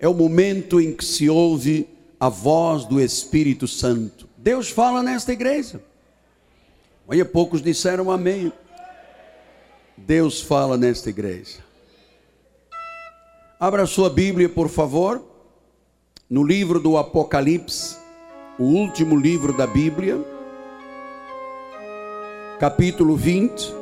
[0.00, 1.86] é o momento em que se ouve
[2.18, 4.26] a voz do Espírito Santo.
[4.36, 5.82] Deus fala nesta igreja.
[7.06, 8.50] Olha, poucos disseram amém.
[9.94, 11.58] Deus fala nesta igreja.
[13.58, 15.22] Abra sua Bíblia, por favor,
[16.30, 17.98] no livro do Apocalipse,
[18.58, 20.18] o último livro da Bíblia,
[22.58, 23.74] capítulo 20,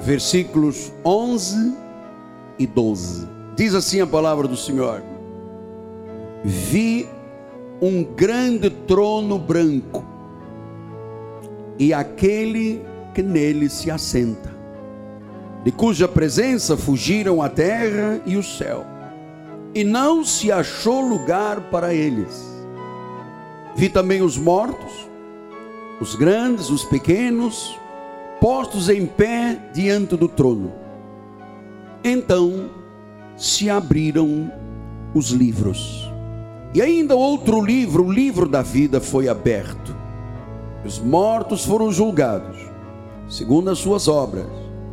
[0.00, 1.76] versículos 11
[2.58, 3.35] e 12.
[3.56, 5.02] Diz assim a palavra do Senhor:
[6.44, 7.08] Vi
[7.80, 10.04] um grande trono branco
[11.78, 12.84] e aquele
[13.14, 14.54] que nele se assenta,
[15.64, 18.84] de cuja presença fugiram a terra e o céu,
[19.74, 22.44] e não se achou lugar para eles.
[23.74, 25.08] Vi também os mortos,
[25.98, 27.78] os grandes, os pequenos,
[28.38, 30.72] postos em pé diante do trono.
[32.04, 32.70] Então
[33.36, 34.50] se abriram
[35.14, 36.10] os livros.
[36.74, 39.94] E ainda outro livro, o livro da vida, foi aberto.
[40.84, 42.58] Os mortos foram julgados,
[43.28, 44.46] segundo as suas obras,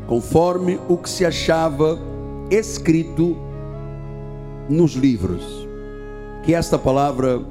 [0.07, 1.99] conforme o que se achava
[2.49, 3.37] escrito
[4.69, 5.43] nos livros.
[6.43, 7.45] Que esta palavra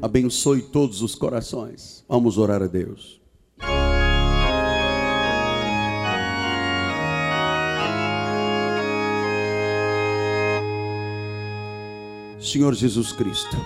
[0.00, 2.04] abençoe todos os corações.
[2.08, 3.25] Vamos orar a Deus.
[12.46, 13.56] Senhor Jesus Cristo.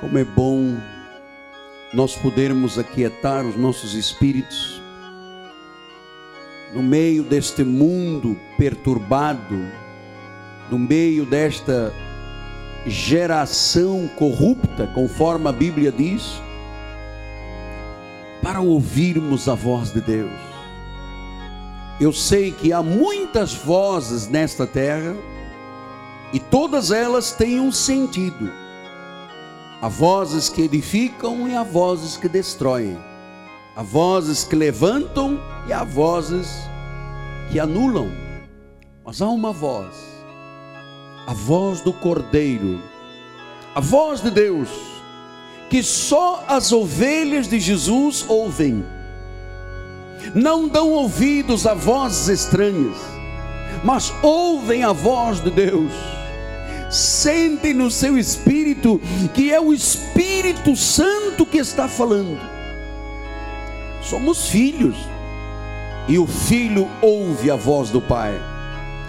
[0.00, 0.74] Como é bom
[1.92, 4.80] nós podermos aquietar os nossos espíritos
[6.74, 9.70] no meio deste mundo perturbado,
[10.70, 11.92] no meio desta
[12.86, 16.40] geração corrupta, conforme a Bíblia diz,
[18.42, 20.51] para ouvirmos a voz de Deus
[22.02, 25.16] eu sei que há muitas vozes nesta terra
[26.32, 28.50] e todas elas têm um sentido.
[29.80, 32.98] Há vozes que edificam e há vozes que destroem.
[33.76, 36.48] Há vozes que levantam e há vozes
[37.52, 38.10] que anulam.
[39.04, 39.94] Mas há uma voz,
[41.26, 42.80] a voz do Cordeiro,
[43.74, 44.68] a voz de Deus,
[45.70, 48.84] que só as ovelhas de Jesus ouvem
[50.34, 52.96] não dão ouvidos a vozes estranhas,
[53.84, 55.92] mas ouvem a voz de Deus,
[56.90, 59.00] sentem no seu espírito
[59.34, 62.38] que é o Espírito Santo que está falando.
[64.02, 64.96] Somos filhos,
[66.08, 68.34] e o filho ouve a voz do Pai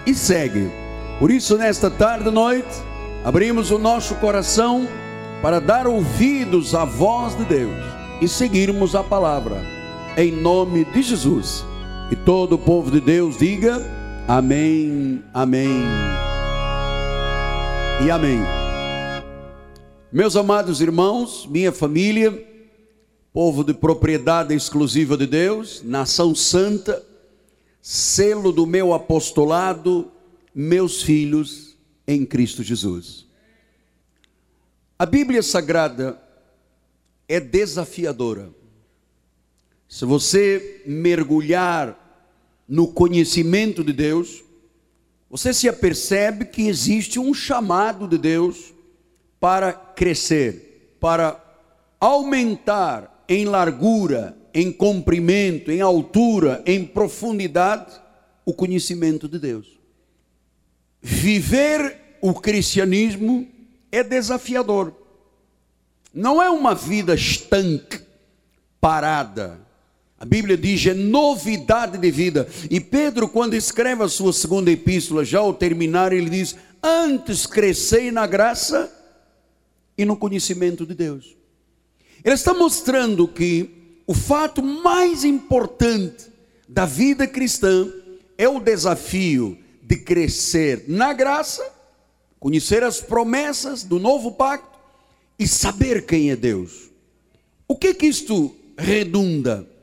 [0.06, 0.70] e segue.
[1.18, 2.68] Por isso, nesta tarde e noite,
[3.24, 4.88] abrimos o nosso coração
[5.42, 7.84] para dar ouvidos à voz de Deus
[8.20, 9.83] e seguirmos a palavra
[10.16, 11.64] em nome de Jesus.
[12.10, 13.78] E todo o povo de Deus diga
[14.28, 15.82] amém, amém
[18.04, 18.40] e amém.
[20.12, 22.46] Meus amados irmãos, minha família,
[23.32, 27.02] povo de propriedade exclusiva de Deus, nação santa,
[27.82, 30.12] selo do meu apostolado,
[30.54, 31.76] meus filhos
[32.06, 33.26] em Cristo Jesus.
[34.96, 36.16] A Bíblia Sagrada
[37.28, 38.50] é desafiadora.
[39.88, 42.00] Se você mergulhar
[42.68, 44.42] no conhecimento de Deus,
[45.30, 48.72] você se apercebe que existe um chamado de Deus
[49.38, 51.42] para crescer, para
[52.00, 58.00] aumentar em largura, em comprimento, em altura, em profundidade
[58.44, 59.78] o conhecimento de Deus.
[61.00, 63.48] Viver o cristianismo
[63.90, 64.94] é desafiador.
[66.12, 68.00] Não é uma vida estanque,
[68.80, 69.63] parada,
[70.18, 72.48] a Bíblia diz é novidade de vida.
[72.70, 78.10] E Pedro, quando escreve a sua segunda epístola, já ao terminar, ele diz: Antes crescei
[78.10, 78.90] na graça
[79.98, 81.36] e no conhecimento de Deus.
[82.24, 86.26] Ele está mostrando que o fato mais importante
[86.68, 87.90] da vida cristã
[88.38, 91.62] é o desafio de crescer na graça,
[92.40, 94.78] conhecer as promessas do novo pacto
[95.38, 96.90] e saber quem é Deus.
[97.68, 99.73] O que que isto redunda?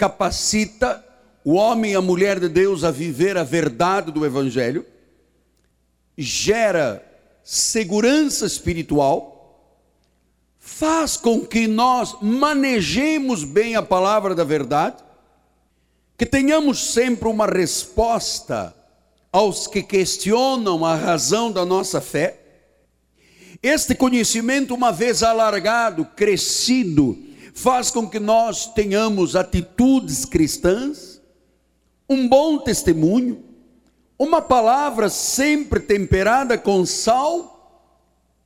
[0.00, 1.04] Capacita
[1.44, 4.86] o homem e a mulher de Deus a viver a verdade do Evangelho,
[6.16, 7.04] gera
[7.44, 9.76] segurança espiritual,
[10.58, 14.96] faz com que nós manejemos bem a palavra da verdade,
[16.16, 18.74] que tenhamos sempre uma resposta
[19.30, 22.40] aos que questionam a razão da nossa fé.
[23.62, 27.29] Este conhecimento, uma vez alargado, crescido,
[27.60, 31.20] faz com que nós tenhamos atitudes cristãs,
[32.08, 33.44] um bom testemunho,
[34.18, 37.94] uma palavra sempre temperada com sal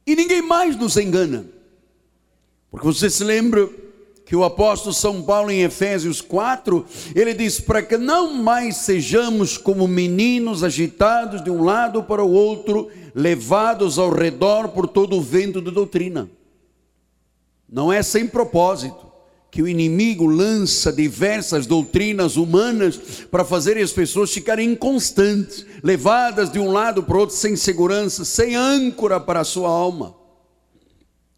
[0.05, 1.47] e ninguém mais nos engana.
[2.71, 3.71] Porque você se lembra
[4.27, 6.85] que o apóstolo São Paulo em Efésios 4,
[7.15, 12.33] ele diz para que não mais sejamos como meninos agitados de um lado para o
[12.33, 16.29] outro, levados ao redor por todo o vento de doutrina.
[17.75, 19.05] Não é sem propósito
[19.51, 22.97] que o inimigo lança diversas doutrinas humanas
[23.29, 28.25] para fazer as pessoas ficarem inconstantes, levadas de um lado para o outro sem segurança,
[28.25, 30.15] sem âncora para a sua alma,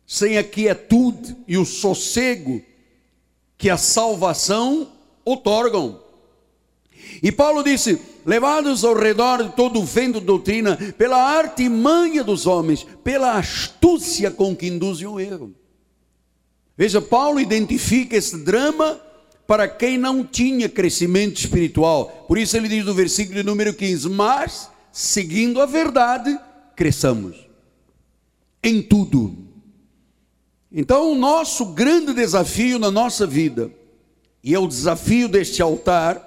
[0.06, 2.61] sem a quietude e o sossego
[3.56, 4.93] que a salvação
[5.25, 6.03] otorgam.
[7.23, 12.87] E Paulo disse: levados ao redor de todo o vento doutrina, pela artimanha dos homens,
[13.03, 15.55] pela astúcia com que induzem o erro.
[16.76, 19.00] Veja, Paulo identifica esse drama
[19.46, 22.26] para quem não tinha crescimento espiritual.
[22.28, 26.38] Por isso ele diz no versículo número 15: Mas, seguindo a verdade,
[26.75, 27.46] cresçamos
[28.62, 29.46] em tudo.
[30.70, 33.70] Então, o nosso grande desafio na nossa vida,
[34.43, 36.20] e é o desafio deste altar,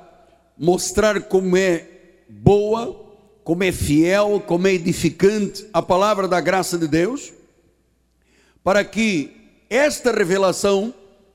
[0.57, 1.85] mostrar como é
[2.27, 3.07] boa,
[3.43, 7.33] como é fiel, como é edificante a palavra da graça de Deus,
[8.63, 9.38] para que
[9.69, 10.93] esta revelação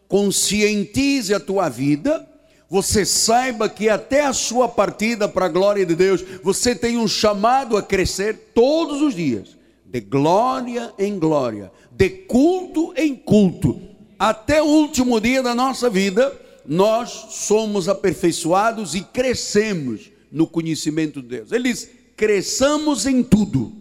[0.08, 2.28] conscientize a tua vida,
[2.68, 7.06] você saiba que até a sua partida para a glória de Deus, você tem um
[7.06, 13.80] chamado a crescer todos os dias, de glória em glória, de culto em culto,
[14.18, 16.32] até o último dia da nossa vida,
[16.66, 21.52] nós somos aperfeiçoados e crescemos no conhecimento de Deus.
[21.52, 23.72] Ele diz: cresçamos em tudo.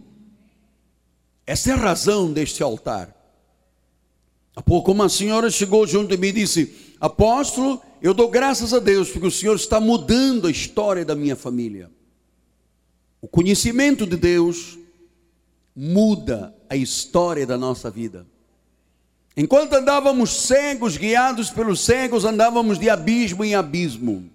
[1.45, 3.22] Essa é a razão deste altar.
[4.55, 8.79] Há pouco uma senhora chegou junto de mim e disse: Apóstolo, eu dou graças a
[8.79, 11.89] Deus porque o Senhor está mudando a história da minha família.
[13.21, 14.77] O conhecimento de Deus
[15.75, 18.27] muda a história da nossa vida.
[19.35, 24.29] Enquanto andávamos cegos, guiados pelos cegos, andávamos de abismo em abismo.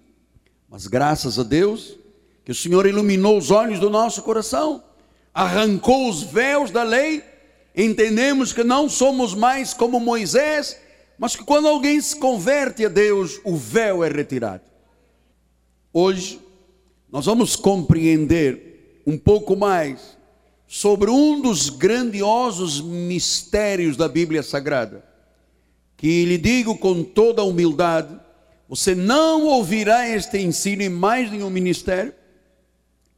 [0.69, 1.95] Mas graças a Deus,
[2.43, 4.83] que o Senhor iluminou os olhos do nosso coração,
[5.33, 7.23] arrancou os véus da lei
[7.75, 10.79] entendemos que não somos mais como Moisés,
[11.17, 14.63] mas que quando alguém se converte a Deus, o véu é retirado.
[15.91, 16.39] Hoje,
[17.11, 20.17] nós vamos compreender um pouco mais
[20.67, 25.03] sobre um dos grandiosos mistérios da Bíblia Sagrada,
[25.97, 28.17] que lhe digo com toda humildade:
[28.67, 32.13] você não ouvirá este ensino em mais nenhum ministério,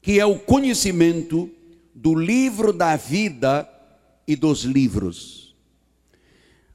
[0.02, 1.50] que é o conhecimento
[1.94, 3.70] do livro da vida
[4.28, 5.56] e dos livros.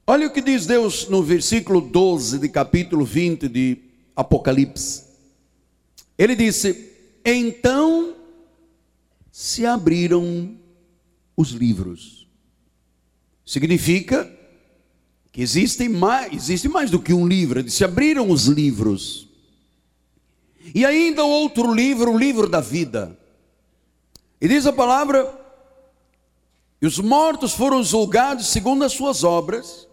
[0.06, 3.78] Olha o que diz Deus no versículo 12 de capítulo 20 de
[4.14, 5.04] Apocalipse.
[6.16, 6.92] Ele disse:
[7.24, 8.14] Então
[9.32, 10.56] se abriram
[11.36, 12.26] os livros.
[13.44, 14.30] Significa
[15.32, 19.28] que existem mais, existe mais do que um livro, se abriram os livros.
[20.74, 23.18] E ainda outro livro, o livro da vida.
[24.40, 25.24] E diz a palavra
[26.80, 29.88] e os mortos foram julgados segundo as suas obras,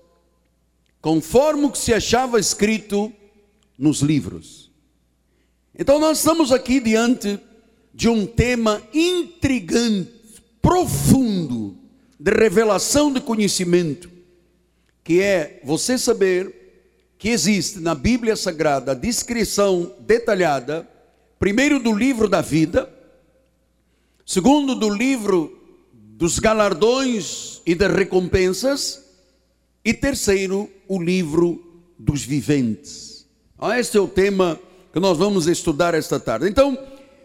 [1.02, 3.12] conforme o que se achava escrito
[3.78, 4.72] nos livros.
[5.78, 7.40] Então nós estamos aqui diante
[7.94, 10.12] de um tema intrigante,
[10.62, 11.78] profundo,
[12.20, 14.10] de revelação de conhecimento,
[15.04, 16.64] que é você saber
[17.18, 20.90] que existe na Bíblia Sagrada a descrição detalhada,
[21.40, 22.90] primeiro do livro da vida,
[24.26, 25.63] segundo do livro
[26.16, 29.04] dos galardões e das recompensas,
[29.84, 33.28] e terceiro, o livro dos viventes.
[33.58, 34.60] Ah, este é o tema
[34.94, 36.48] que nós vamos estudar esta tarde.
[36.48, 36.78] Então,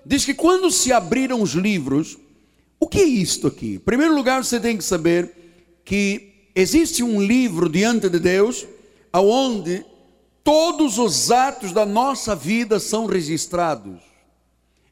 [0.04, 2.16] diz que quando se abriram os livros,
[2.80, 3.74] o que é isto aqui?
[3.74, 5.32] Em primeiro lugar, você tem que saber
[5.84, 8.66] que existe um livro diante de Deus,
[9.12, 9.84] aonde
[10.42, 14.00] todos os atos da nossa vida são registrados.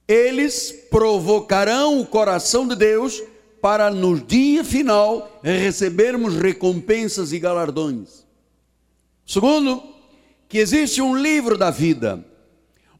[0.07, 3.23] Eles provocarão o coração de Deus
[3.67, 8.25] para no dia final recebermos recompensas e galardões.
[9.27, 9.83] Segundo,
[10.49, 12.25] que existe um livro da vida,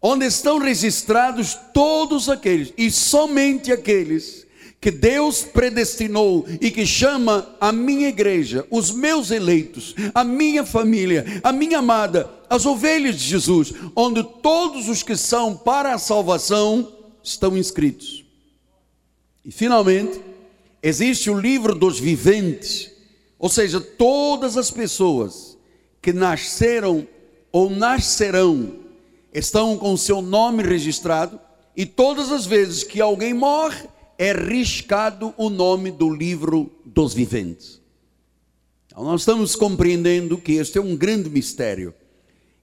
[0.03, 4.45] onde estão registrados todos aqueles e somente aqueles
[4.81, 11.41] que Deus predestinou e que chama a minha igreja, os meus eleitos, a minha família,
[11.45, 16.93] a minha amada, as ovelhas de Jesus, onde todos os que são para a salvação
[17.23, 18.25] estão inscritos.
[19.45, 20.35] E finalmente,
[20.83, 22.91] Existe o livro dos viventes,
[23.39, 25.57] ou seja, todas as pessoas
[26.01, 27.07] que nasceram
[27.51, 28.77] ou nascerão
[29.33, 31.41] estão com seu nome registrado
[31.77, 33.87] e todas as vezes que alguém morre,
[34.19, 37.81] é riscado o nome do livro dos viventes.
[38.87, 41.93] Então, nós estamos compreendendo que este é um grande mistério.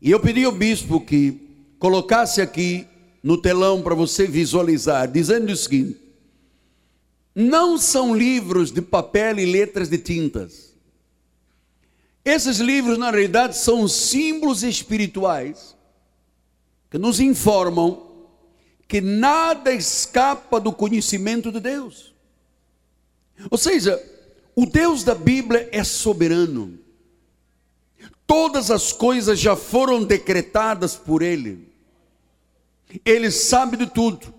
[0.01, 1.39] E eu pedi ao bispo que
[1.77, 2.88] colocasse aqui
[3.22, 6.00] no telão para você visualizar, dizendo o seguinte:
[7.35, 10.73] não são livros de papel e letras de tintas.
[12.23, 15.75] Esses livros, na realidade, são símbolos espirituais
[16.89, 18.11] que nos informam
[18.87, 22.13] que nada escapa do conhecimento de Deus.
[23.49, 24.01] Ou seja,
[24.55, 26.79] o Deus da Bíblia é soberano.
[28.27, 31.67] Todas as coisas já foram decretadas por Ele.
[33.03, 34.33] Ele sabe de tudo.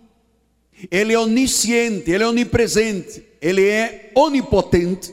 [0.91, 5.13] Ele é onisciente, Ele é onipresente, Ele é onipotente,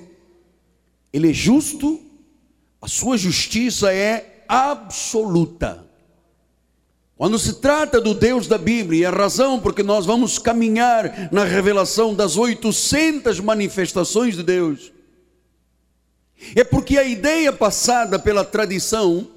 [1.13, 1.99] Ele é justo,
[2.81, 5.87] a sua justiça é absoluta.
[7.15, 11.43] Quando se trata do Deus da Bíblia, e a razão porque nós vamos caminhar na
[11.43, 14.91] revelação das 800 manifestações de Deus,
[16.55, 19.27] é porque a ideia passada pela tradição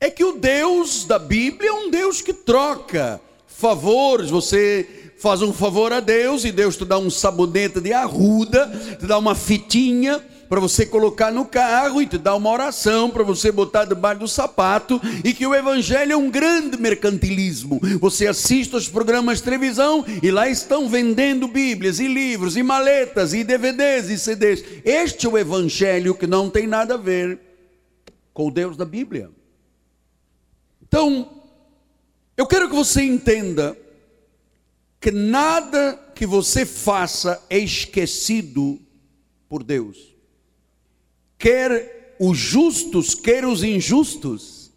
[0.00, 5.52] é que o Deus da Bíblia é um Deus que troca favores, você faz um
[5.52, 8.66] favor a Deus e Deus te dá um sabonete de arruda,
[8.98, 13.22] te dá uma fitinha para você colocar no carro e te dá uma oração para
[13.22, 17.80] você botar debaixo do sapato e que o evangelho é um grande mercantilismo.
[18.00, 23.32] Você assiste aos programas de televisão e lá estão vendendo bíblias e livros e maletas
[23.32, 24.64] e DVDs e CDs.
[24.84, 27.38] Este é o evangelho que não tem nada a ver
[28.34, 29.30] com o Deus da Bíblia.
[30.82, 31.30] Então,
[32.36, 33.76] eu quero que você entenda
[35.02, 38.80] que nada que você faça é esquecido
[39.48, 40.14] por Deus.
[41.36, 44.70] Quer os justos, quer os injustos,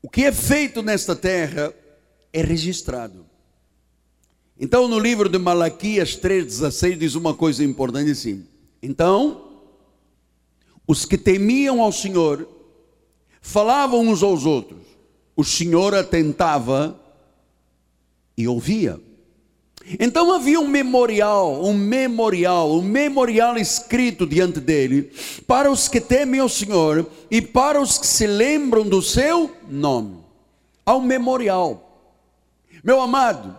[0.00, 1.74] o que é feito nesta terra
[2.32, 3.26] é registrado.
[4.58, 8.46] Então, no livro de Malaquias 3,16 diz uma coisa importante assim:
[8.82, 9.60] Então,
[10.88, 12.48] os que temiam ao Senhor
[13.42, 14.80] falavam uns aos outros,
[15.36, 16.98] o Senhor atentava
[18.36, 19.00] e ouvia.
[19.98, 25.10] Então havia um memorial, um memorial, um memorial escrito diante dele
[25.46, 30.18] para os que temem o Senhor e para os que se lembram do seu nome.
[30.86, 32.14] Há um memorial.
[32.82, 33.58] Meu amado,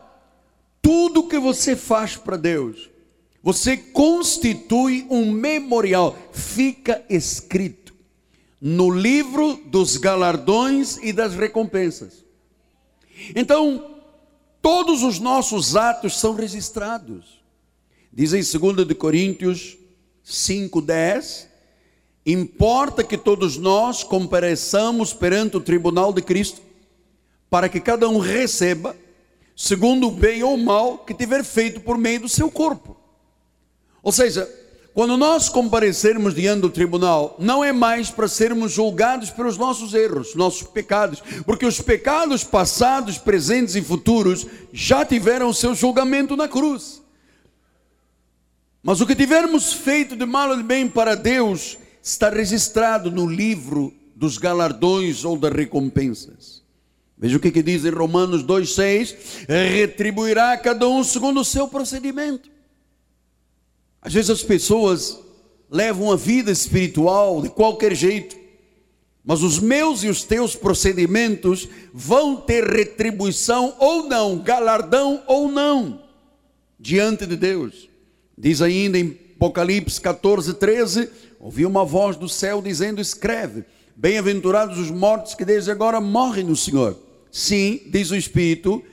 [0.82, 2.90] tudo que você faz para Deus,
[3.42, 7.94] você constitui um memorial, fica escrito
[8.62, 12.24] no livro dos galardões e das recompensas.
[13.36, 13.93] Então,
[14.64, 17.44] Todos os nossos atos são registrados.
[18.14, 19.76] Diz em 2 de Coríntios
[20.24, 21.50] 5:10,
[22.26, 26.62] importa que todos nós compareçamos perante o tribunal de Cristo,
[27.50, 28.96] para que cada um receba
[29.54, 32.96] segundo o bem ou o mal que tiver feito por meio do seu corpo.
[34.02, 34.50] Ou seja,
[34.94, 40.36] quando nós comparecermos diante do tribunal, não é mais para sermos julgados pelos nossos erros,
[40.36, 47.02] nossos pecados, porque os pecados passados, presentes e futuros já tiveram seu julgamento na cruz.
[48.84, 53.26] Mas o que tivermos feito de mal ou de bem para Deus está registrado no
[53.26, 56.62] livro dos galardões ou das recompensas.
[57.18, 59.16] Veja o que, que diz em Romanos 2,6:
[59.48, 62.53] retribuirá cada um segundo o seu procedimento.
[64.04, 65.18] Às vezes as pessoas
[65.72, 68.36] levam a vida espiritual de qualquer jeito,
[69.24, 76.04] mas os meus e os teus procedimentos vão ter retribuição ou não, galardão ou não,
[76.78, 77.88] diante de Deus.
[78.38, 83.64] Diz ainda em Apocalipse 14, 13: ouvi uma voz do céu dizendo: Escreve,
[83.96, 87.00] bem-aventurados os mortos que desde agora morrem no Senhor.
[87.32, 88.84] Sim, diz o Espírito,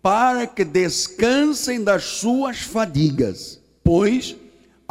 [0.00, 4.36] para que descansem das suas fadigas, pois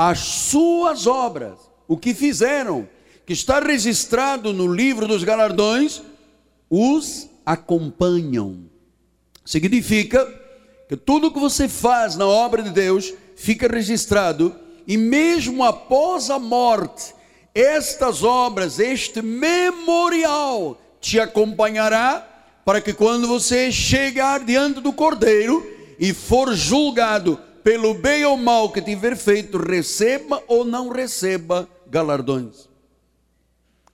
[0.01, 2.87] as suas obras, o que fizeram,
[3.25, 6.01] que está registrado no livro dos galardões,
[6.69, 8.61] os acompanham.
[9.43, 10.25] Significa
[10.87, 14.55] que tudo que você faz na obra de Deus fica registrado
[14.87, 17.13] e mesmo após a morte,
[17.53, 22.25] estas obras, este memorial te acompanhará
[22.63, 25.61] para que quando você chegar diante do Cordeiro
[25.99, 32.69] e for julgado pelo bem ou mal que tiver feito, receba ou não receba galardões.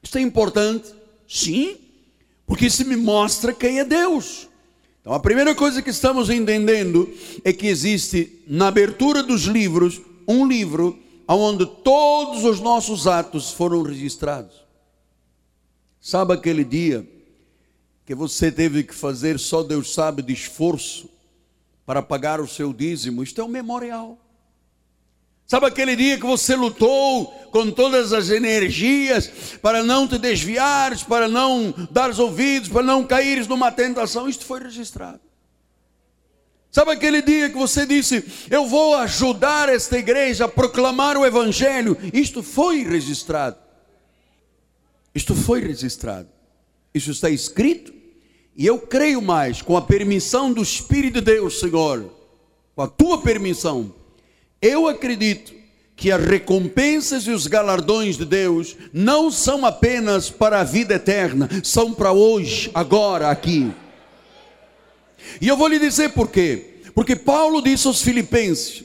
[0.02, 0.94] Isto é importante?
[1.28, 1.78] Sim,
[2.46, 4.48] porque isso me mostra quem é Deus.
[5.02, 7.12] Então, a primeira coisa que estamos entendendo
[7.44, 13.82] é que existe na abertura dos livros um livro onde todos os nossos atos foram
[13.82, 14.64] registrados.
[16.00, 17.08] Sabe aquele dia
[18.06, 21.10] que você teve que fazer, só Deus sabe, de esforço
[21.86, 23.24] para pagar o seu dízimo.
[23.24, 24.18] Isto é um memorial.
[25.48, 31.28] Sabe aquele dia que você lutou com todas as energias para não te desviares, para
[31.28, 34.28] não dar os ouvidos, para não caíres numa tentação?
[34.28, 35.20] Isto foi registrado.
[36.72, 41.96] Sabe aquele dia que você disse: Eu vou ajudar esta igreja a proclamar o Evangelho?
[42.12, 43.58] Isto foi registrado.
[45.14, 46.28] Isto foi registrado.
[46.94, 47.95] Isso está escrito.
[48.56, 52.10] E eu creio mais, com a permissão do Espírito de Deus, Senhor,
[52.76, 53.92] com a tua permissão
[54.66, 55.54] eu acredito
[55.96, 61.48] que as recompensas e os galardões de Deus não são apenas para a vida eterna,
[61.64, 63.72] são para hoje, agora, aqui.
[65.40, 66.82] E eu vou lhe dizer por quê.
[66.96, 68.84] Porque Paulo disse aos Filipenses: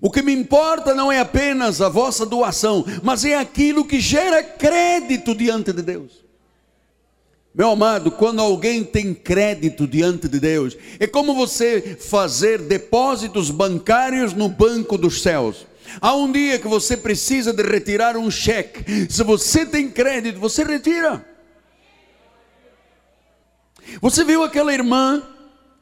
[0.00, 4.42] o que me importa não é apenas a vossa doação, mas é aquilo que gera
[4.42, 6.24] crédito diante de Deus.
[7.52, 14.32] Meu amado, quando alguém tem crédito diante de Deus, é como você fazer depósitos bancários
[14.32, 15.66] no banco dos céus.
[16.00, 19.10] Há um dia que você precisa de retirar um cheque.
[19.10, 21.26] Se você tem crédito, você retira.
[24.00, 25.20] Você viu aquela irmã?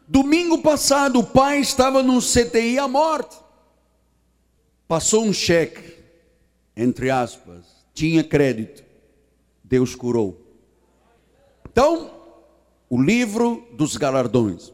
[0.06, 3.36] Domingo passado, o pai estava no CTI à morte.
[4.86, 5.96] Passou um cheque,
[6.74, 8.82] entre aspas, tinha crédito.
[9.62, 10.47] Deus curou.
[11.70, 12.10] Então,
[12.88, 14.72] o livro dos galardões.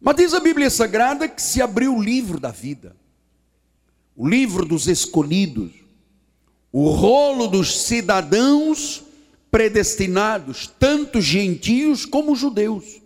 [0.00, 2.96] Mas diz a Bíblia Sagrada que se abriu o livro da vida,
[4.14, 5.72] o livro dos escolhidos,
[6.72, 9.02] o rolo dos cidadãos
[9.50, 13.00] predestinados, tanto gentios como judeus.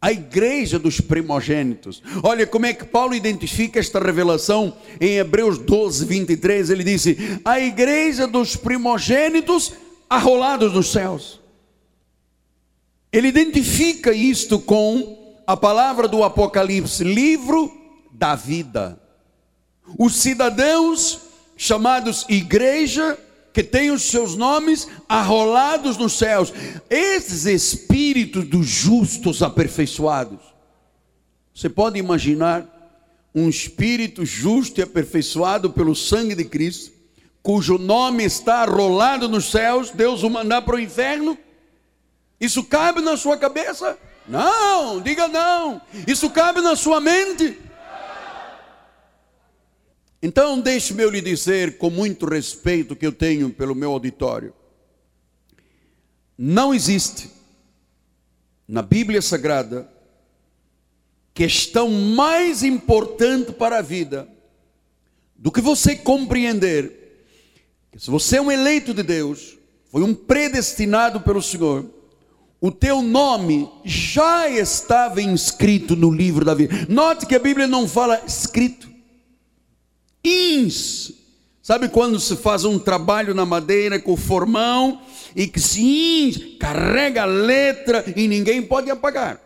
[0.00, 2.02] A igreja dos primogênitos.
[2.22, 6.70] Olha como é que Paulo identifica esta revelação em Hebreus 12, 23.
[6.70, 9.72] Ele disse: A igreja dos primogênitos
[10.08, 11.40] arrolados nos céus.
[13.16, 17.72] Ele identifica isto com a palavra do Apocalipse, livro
[18.12, 19.00] da vida.
[19.98, 21.20] Os cidadãos
[21.56, 23.18] chamados igreja,
[23.54, 26.52] que têm os seus nomes arrolados nos céus,
[26.90, 30.40] esses espíritos dos justos aperfeiçoados.
[31.54, 32.66] Você pode imaginar
[33.34, 36.92] um espírito justo e aperfeiçoado pelo sangue de Cristo,
[37.42, 41.38] cujo nome está arrolado nos céus, Deus o mandar para o inferno?
[42.40, 43.98] Isso cabe na sua cabeça?
[44.28, 45.80] Não, diga não.
[46.06, 47.58] Isso cabe na sua mente?
[50.22, 54.52] Então, deixe-me eu lhe dizer, com muito respeito que eu tenho pelo meu auditório:
[56.36, 57.30] não existe
[58.66, 59.88] na Bíblia Sagrada
[61.32, 64.26] questão mais importante para a vida
[65.36, 67.24] do que você compreender
[67.92, 69.56] que se você é um eleito de Deus,
[69.90, 71.84] foi um predestinado pelo Senhor,
[72.60, 76.86] o teu nome já estava inscrito no livro da vida.
[76.88, 78.88] Note que a Bíblia não fala escrito.
[80.24, 81.12] Ins.
[81.62, 85.00] Sabe quando se faz um trabalho na madeira com o formão
[85.34, 89.40] e que se ins, carrega a letra e ninguém pode apagar.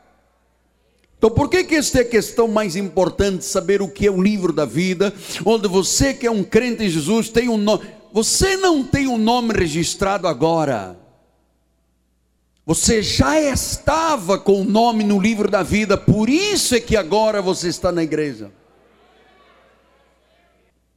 [1.19, 4.23] Então, por que, que esta é a questão mais importante, saber o que é o
[4.23, 5.13] livro da vida,
[5.45, 9.19] onde você que é um crente em Jesus tem um nome, você não tem um
[9.19, 10.99] nome registrado agora,
[12.73, 17.43] você já estava com o nome no livro da vida, por isso é que agora
[17.43, 18.53] você está na igreja.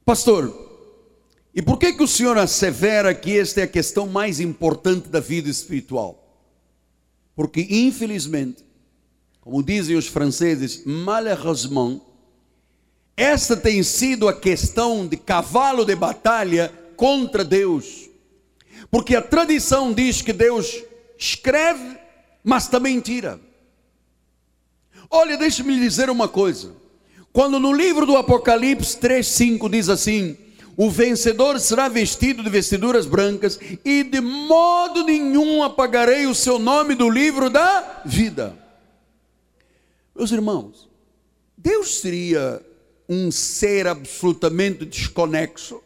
[0.04, 0.54] Pastor,
[1.52, 5.18] e por que, que o senhor assevera que esta é a questão mais importante da
[5.18, 6.38] vida espiritual?
[7.34, 8.64] Porque, infelizmente,
[9.40, 12.00] como dizem os franceses, malheureusement,
[13.16, 18.08] esta tem sido a questão de cavalo de batalha contra Deus.
[18.92, 20.84] Porque a tradição diz que Deus
[21.24, 21.98] escreve,
[22.42, 23.40] mas também tira.
[25.10, 26.72] Olha, deixe-me lhe dizer uma coisa.
[27.32, 30.36] Quando no livro do Apocalipse 3:5 diz assim:
[30.76, 36.94] o vencedor será vestido de vestiduras brancas, e de modo nenhum apagarei o seu nome
[36.94, 38.58] do livro da vida.
[40.14, 40.88] Meus irmãos,
[41.56, 42.60] Deus seria
[43.08, 45.82] um ser absolutamente desconexo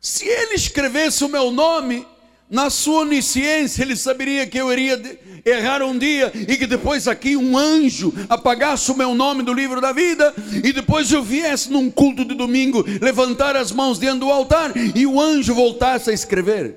[0.00, 2.06] se ele escrevesse o meu nome
[2.50, 5.00] na sua onisciência, ele saberia que eu iria
[5.44, 9.80] errar um dia e que depois aqui um anjo apagasse o meu nome do livro
[9.80, 14.30] da vida e depois eu viesse num culto de domingo levantar as mãos diante do
[14.30, 16.76] altar e o anjo voltasse a escrever.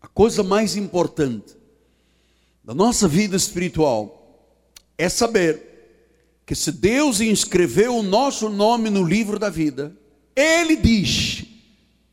[0.00, 1.56] A coisa mais importante
[2.64, 4.48] da nossa vida espiritual
[4.96, 5.74] é saber
[6.46, 9.96] que se Deus inscreveu o nosso nome no livro da vida,
[10.36, 11.44] Ele diz: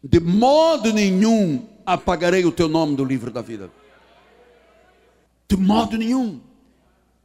[0.03, 3.71] de modo nenhum apagarei o teu nome do livro da vida.
[5.47, 6.41] De modo nenhum.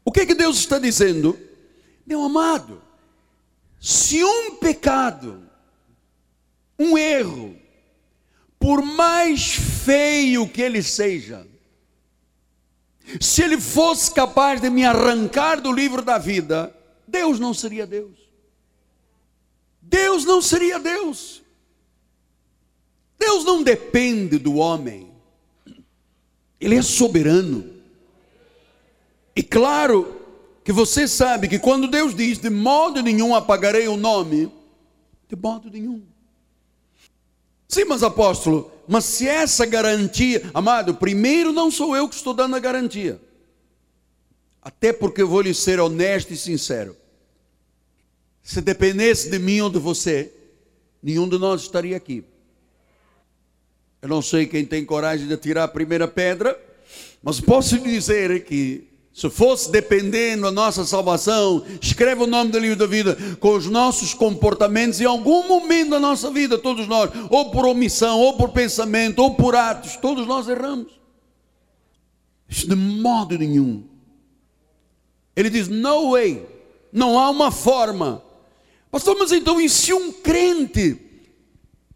[0.05, 1.39] O que é que Deus está dizendo?
[2.07, 2.83] Meu amado,
[3.81, 5.43] se um pecado,
[6.79, 7.57] um erro,
[8.59, 11.47] por mais feio que ele seja,
[13.21, 16.75] se ele fosse capaz de me arrancar do livro da vida,
[17.07, 18.19] Deus não seria Deus.
[19.81, 21.43] Deus não seria Deus.
[23.19, 25.11] Deus não depende do homem.
[26.61, 27.77] Ele é soberano.
[29.35, 30.21] E claro
[30.65, 34.51] que você sabe que quando Deus diz de modo nenhum apagarei o nome,
[35.29, 36.03] de modo nenhum.
[37.69, 42.57] Sim, mas apóstolo, mas se essa garantia, amado, primeiro não sou eu que estou dando
[42.57, 43.21] a garantia.
[44.63, 46.97] Até porque eu vou lhe ser honesto e sincero.
[48.43, 50.33] Se dependesse de mim ou de você,
[51.03, 52.25] nenhum de nós estaria aqui.
[54.07, 56.57] Eu não sei quem tem coragem de atirar a primeira pedra,
[57.21, 62.59] mas posso lhe dizer que se fosse dependendo da nossa salvação, escreve o nome do
[62.61, 67.11] livro da vida com os nossos comportamentos em algum momento da nossa vida, todos nós,
[67.31, 70.93] ou por omissão, ou por pensamento, ou por atos, todos nós erramos.
[72.49, 73.83] De modo nenhum.
[75.35, 76.47] Ele diz: No way,
[76.93, 78.23] não há uma forma.
[78.89, 81.06] Pastor, mas então, e se um crente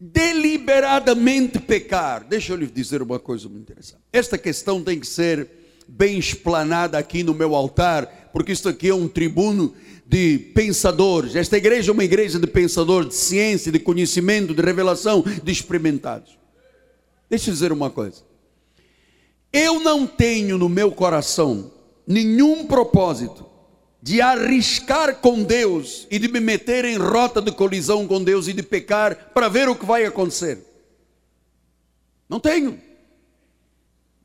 [0.00, 2.24] deliberadamente pecar?
[2.26, 4.00] Deixa eu lhe dizer uma coisa muito interessante.
[4.10, 5.48] Esta questão tem que ser
[5.86, 9.74] bem explanada aqui no meu altar, porque isso aqui é um tribuno
[10.06, 11.36] de pensadores.
[11.36, 16.38] Esta igreja é uma igreja de pensadores, de ciência, de conhecimento, de revelação, de experimentados.
[17.28, 18.22] Deixa eu dizer uma coisa.
[19.52, 21.72] Eu não tenho no meu coração
[22.06, 23.49] nenhum propósito
[24.02, 28.52] de arriscar com Deus e de me meter em rota de colisão com Deus e
[28.52, 30.58] de pecar para ver o que vai acontecer.
[32.28, 32.80] Não tenho.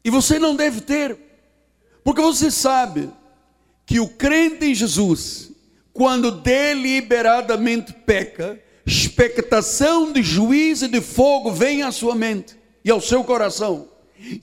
[0.03, 1.17] E você não deve ter.
[2.03, 3.09] Porque você sabe
[3.85, 5.51] que o crente em Jesus,
[5.91, 13.01] quando deliberadamente peca, expectação de juízo e de fogo vem à sua mente e ao
[13.01, 13.89] seu coração.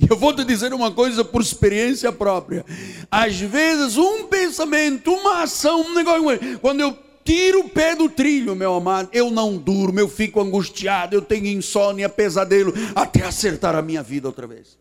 [0.09, 2.65] Eu vou te dizer uma coisa por experiência própria.
[3.11, 8.55] Às vezes, um pensamento, uma ação, um negócio, quando eu tiro o pé do trilho,
[8.55, 13.83] meu amado, eu não durmo, eu fico angustiado, eu tenho insônia, pesadelo, até acertar a
[13.83, 14.79] minha vida outra vez.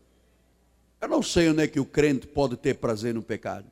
[1.00, 3.66] Eu não sei onde é que o crente pode ter prazer no pecado,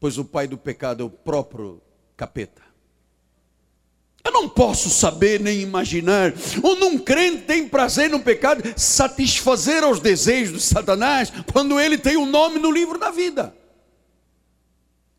[0.00, 1.82] pois o pai do pecado é o próprio
[2.16, 2.71] capeta.
[4.24, 6.32] Eu não posso saber nem imaginar
[6.62, 12.16] onde um crente tem prazer no pecado, satisfazer aos desejos de Satanás, quando ele tem
[12.16, 13.54] o um nome no livro da vida.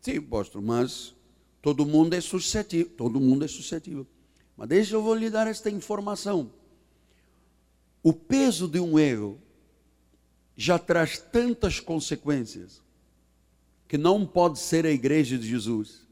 [0.00, 1.14] Sim, apóstolo, mas
[1.60, 4.06] todo mundo é suscetível, todo mundo é suscetível.
[4.56, 6.50] Mas deixa eu vou lhe dar esta informação.
[8.02, 9.40] O peso de um erro
[10.56, 12.82] já traz tantas consequências
[13.86, 16.06] que não pode ser a igreja de Jesus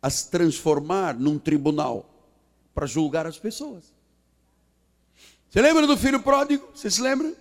[0.00, 2.17] a se transformar num tribunal
[2.78, 3.92] para julgar as pessoas.
[5.50, 6.68] Você lembra do filho pródigo?
[6.72, 7.34] Você se lembra?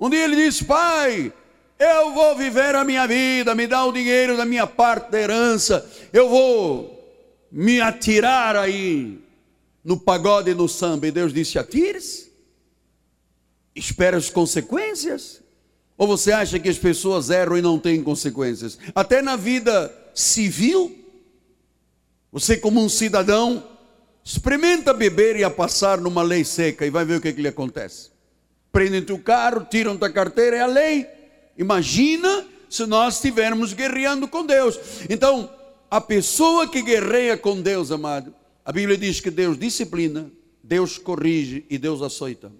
[0.00, 1.32] Um dia ele disse: Pai,
[1.78, 5.88] eu vou viver a minha vida, me dá o dinheiro da minha parte da herança,
[6.12, 6.92] eu vou
[7.52, 9.20] me atirar aí
[9.84, 11.06] no pagode e no samba.
[11.06, 12.32] E Deus disse: Atire-se,
[13.76, 15.40] espera as consequências.
[15.96, 18.76] Ou você acha que as pessoas erram e não têm consequências?
[18.92, 20.98] Até na vida civil,
[22.32, 23.62] você, como um cidadão,
[24.24, 27.42] experimenta beber e a passar numa lei seca e vai ver o que, é que
[27.42, 28.10] lhe acontece.
[28.72, 31.06] Prendem-te o carro, tiram-te a carteira, é a lei.
[31.58, 34.80] Imagina se nós estivermos guerreando com Deus.
[35.08, 35.48] Então,
[35.90, 38.34] a pessoa que guerreia com Deus, amado,
[38.64, 40.30] a Bíblia diz que Deus disciplina,
[40.62, 42.50] Deus corrige e Deus açoita.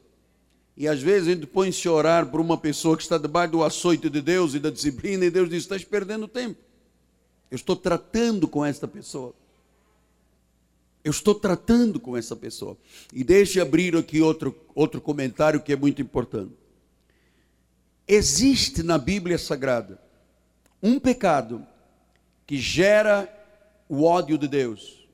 [0.76, 3.64] E às vezes a gente põe-se a orar por uma pessoa que está debaixo do
[3.64, 6.60] açoite de Deus e da disciplina, e Deus diz: estás perdendo tempo.
[7.50, 9.34] Eu estou tratando com esta pessoa.
[11.04, 12.78] Eu estou tratando com essa pessoa.
[13.12, 16.54] E deixe abrir aqui outro, outro comentário que é muito importante.
[18.08, 20.00] Existe na Bíblia Sagrada
[20.82, 21.66] um pecado
[22.46, 23.28] que gera
[23.88, 25.06] o ódio de Deus.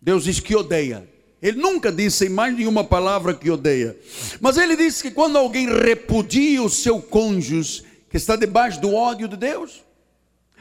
[0.00, 1.08] Deus diz que odeia.
[1.40, 3.98] Ele nunca disse em mais nenhuma palavra que odeia.
[4.40, 9.26] Mas ele disse que quando alguém repudia o seu cônjuge, que está debaixo do ódio
[9.26, 9.82] de Deus,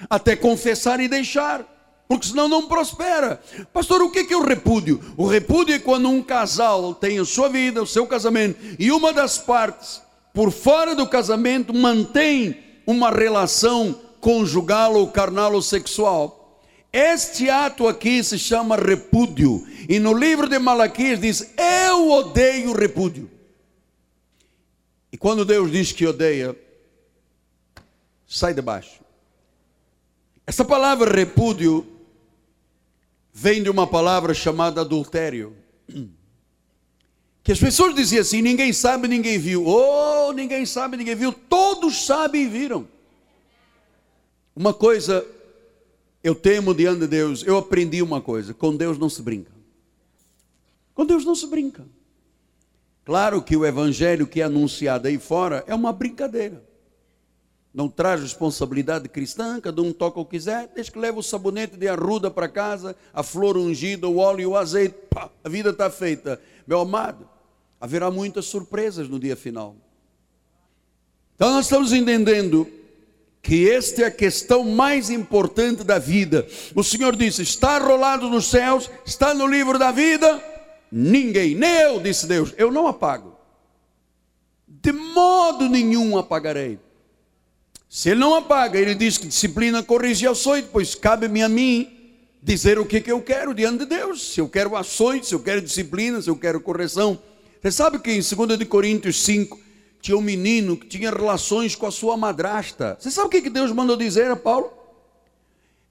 [0.09, 1.80] até confessar e deixar,
[2.11, 3.41] porque senão não prospera.
[3.71, 4.99] Pastor, o que é o repúdio?
[5.15, 9.13] O repúdio é quando um casal tem a sua vida, o seu casamento, e uma
[9.13, 10.01] das partes,
[10.33, 16.59] por fora do casamento, mantém uma relação conjugal ou carnal ou sexual
[16.91, 19.65] este ato aqui se chama repúdio.
[19.87, 23.31] E no livro de Malaquias diz: Eu odeio repúdio.
[25.09, 26.53] E quando Deus diz que odeia,
[28.27, 28.99] sai de baixo.
[30.45, 31.90] Essa palavra repúdio
[33.33, 35.55] vem de uma palavra chamada adultério.
[37.43, 39.65] Que as pessoas diziam assim: ninguém sabe, ninguém viu.
[39.65, 41.33] Oh, ninguém sabe, ninguém viu.
[41.33, 42.87] Todos sabem e viram.
[44.55, 45.25] Uma coisa
[46.23, 49.51] eu temo diante de Deus, eu aprendi uma coisa: com Deus não se brinca.
[50.93, 51.85] Com Deus não se brinca.
[53.03, 56.63] Claro que o evangelho que é anunciado aí fora é uma brincadeira.
[57.73, 61.77] Não traz responsabilidade cristã, cada um toca o que quiser, desde que leva o sabonete
[61.77, 65.69] de arruda para casa, a flor ungida, o óleo e o azeite, pá, a vida
[65.69, 66.41] está feita.
[66.67, 67.29] Meu amado,
[67.79, 69.75] haverá muitas surpresas no dia final.
[71.35, 72.67] Então nós estamos entendendo
[73.41, 76.45] que esta é a questão mais importante da vida.
[76.75, 80.43] O Senhor disse: está rolado nos céus, está no livro da vida.
[80.91, 83.35] Ninguém, nem eu, disse Deus, eu não apago.
[84.67, 86.77] De modo nenhum apagarei.
[87.93, 91.91] Se ele não apaga, ele diz que disciplina corrige açoite, pois cabe-me a mim
[92.41, 94.33] dizer o que, que eu quero diante de Deus.
[94.33, 97.19] Se eu quero açoite, se eu quero disciplina, se eu quero correção.
[97.61, 99.59] Você sabe que em 2 Coríntios 5,
[100.01, 102.95] tinha um menino que tinha relações com a sua madrasta.
[102.97, 104.71] Você sabe o que Deus mandou dizer a Paulo?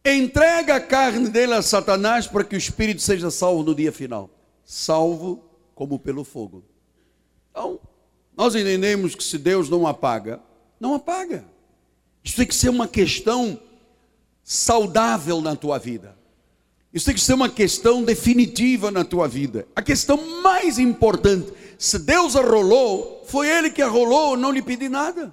[0.02, 4.30] Entrega a carne dele a Satanás para que o espírito seja salvo no dia final.
[4.64, 6.64] Salvo como pelo fogo.
[7.50, 7.78] Então,
[8.34, 10.40] nós entendemos que se Deus não apaga,
[10.80, 11.44] não apaga.
[12.24, 13.58] Isso tem que ser uma questão
[14.42, 16.16] saudável na tua vida.
[16.92, 19.66] Isso tem que ser uma questão definitiva na tua vida.
[19.76, 25.32] A questão mais importante, se Deus arrolou, foi Ele que arrolou, não lhe pedi nada.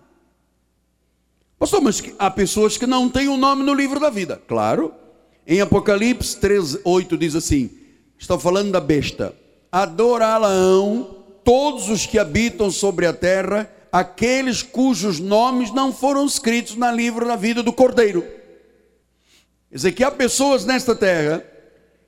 [1.57, 4.39] Pastor, mas há pessoas que não têm o um nome no livro da vida.
[4.47, 4.93] Claro,
[5.47, 7.71] em Apocalipse 13, 8 diz assim:
[8.17, 9.35] está falando da besta.
[9.71, 16.91] Adorá-la-ão todos os que habitam sobre a terra, aqueles cujos nomes não foram escritos no
[16.91, 18.21] livro da vida do Cordeiro.
[19.69, 21.43] Quer dizer que há pessoas nesta terra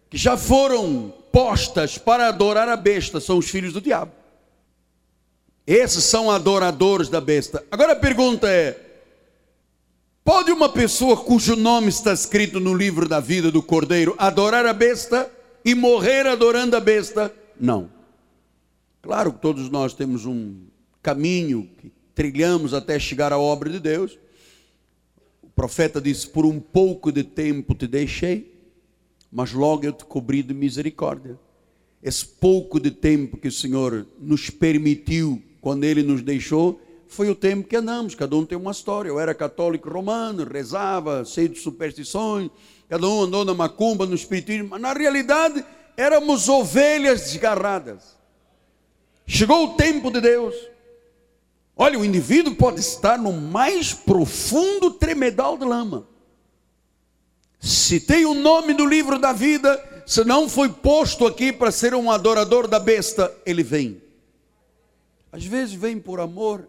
[0.09, 4.11] que já foram postas para adorar a besta, são os filhos do diabo.
[5.67, 7.63] Esses são adoradores da besta.
[7.69, 8.75] Agora a pergunta é:
[10.23, 14.73] pode uma pessoa cujo nome está escrito no livro da vida do Cordeiro adorar a
[14.73, 15.29] besta
[15.63, 17.31] e morrer adorando a besta?
[17.59, 17.91] Não.
[19.01, 20.69] Claro que todos nós temos um
[21.09, 24.17] caminho que trilhamos até chegar à obra de Deus
[25.59, 28.49] profeta disse: Por um pouco de tempo te deixei,
[29.29, 31.37] mas logo eu te cobri de misericórdia.
[32.01, 37.35] Esse pouco de tempo que o Senhor nos permitiu quando Ele nos deixou, foi o
[37.35, 38.15] tempo que andamos.
[38.15, 39.09] Cada um tem uma história.
[39.09, 42.49] Eu era católico romano, rezava, cheio de superstições.
[42.87, 44.69] Cada um andou na macumba, no espiritismo.
[44.69, 45.65] Mas na realidade,
[45.97, 48.15] éramos ovelhas desgarradas.
[49.27, 50.55] Chegou o tempo de Deus.
[51.81, 56.05] Olha, o indivíduo pode estar no mais profundo tremedal de lama.
[57.57, 61.95] Se tem o nome do livro da vida, se não foi posto aqui para ser
[61.95, 64.01] um adorador da besta, ele vem.
[65.31, 66.67] Às vezes vem por amor,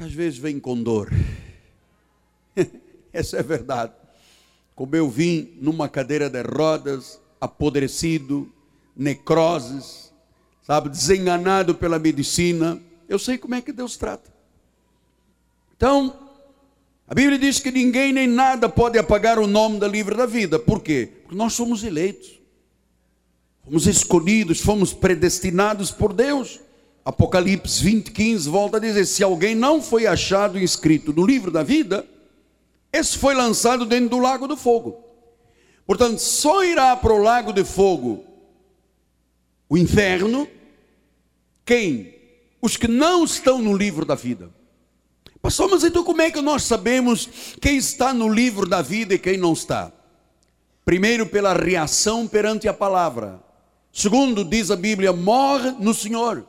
[0.00, 1.08] às vezes vem com dor.
[3.12, 3.92] Essa é verdade.
[4.74, 8.50] Como eu vim numa cadeira de rodas, apodrecido,
[8.96, 10.12] necroses,
[10.60, 14.32] sabe, desenganado pela medicina, eu sei como é que Deus trata.
[15.76, 16.16] Então,
[17.08, 20.60] a Bíblia diz que ninguém nem nada pode apagar o nome da livre da vida.
[20.60, 21.10] Por quê?
[21.22, 22.40] Porque nós somos eleitos.
[23.64, 26.60] Fomos escolhidos, fomos predestinados por Deus.
[27.04, 31.64] Apocalipse 20, 15 volta a dizer: se alguém não foi achado inscrito no livro da
[31.64, 32.06] vida,
[32.92, 35.04] esse foi lançado dentro do lago do fogo.
[35.84, 38.24] Portanto, só irá para o lago de fogo
[39.68, 40.46] o inferno
[41.64, 42.19] quem
[42.60, 44.50] os que não estão no livro da vida.
[45.40, 47.28] Pastor, mas então como é que nós sabemos
[47.60, 49.90] quem está no livro da vida e quem não está?
[50.84, 53.42] Primeiro, pela reação perante a palavra.
[53.92, 56.46] Segundo, diz a Bíblia, morre no Senhor.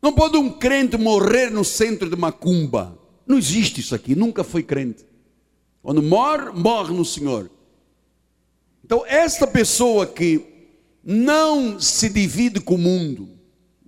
[0.00, 2.96] Não pode um crente morrer no centro de macumba.
[3.26, 5.04] Não existe isso aqui, nunca foi crente.
[5.82, 7.50] Quando morre, morre no Senhor.
[8.84, 10.44] Então, esta pessoa que
[11.02, 13.37] não se divide com o mundo,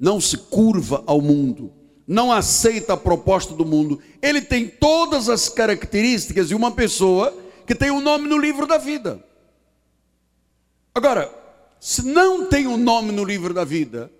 [0.00, 1.70] não se curva ao mundo,
[2.06, 4.00] não aceita a proposta do mundo.
[4.22, 7.36] Ele tem todas as características de uma pessoa
[7.66, 9.22] que tem o um nome no livro da vida.
[10.94, 11.30] Agora,
[11.78, 14.10] se não tem o um nome no livro da vida,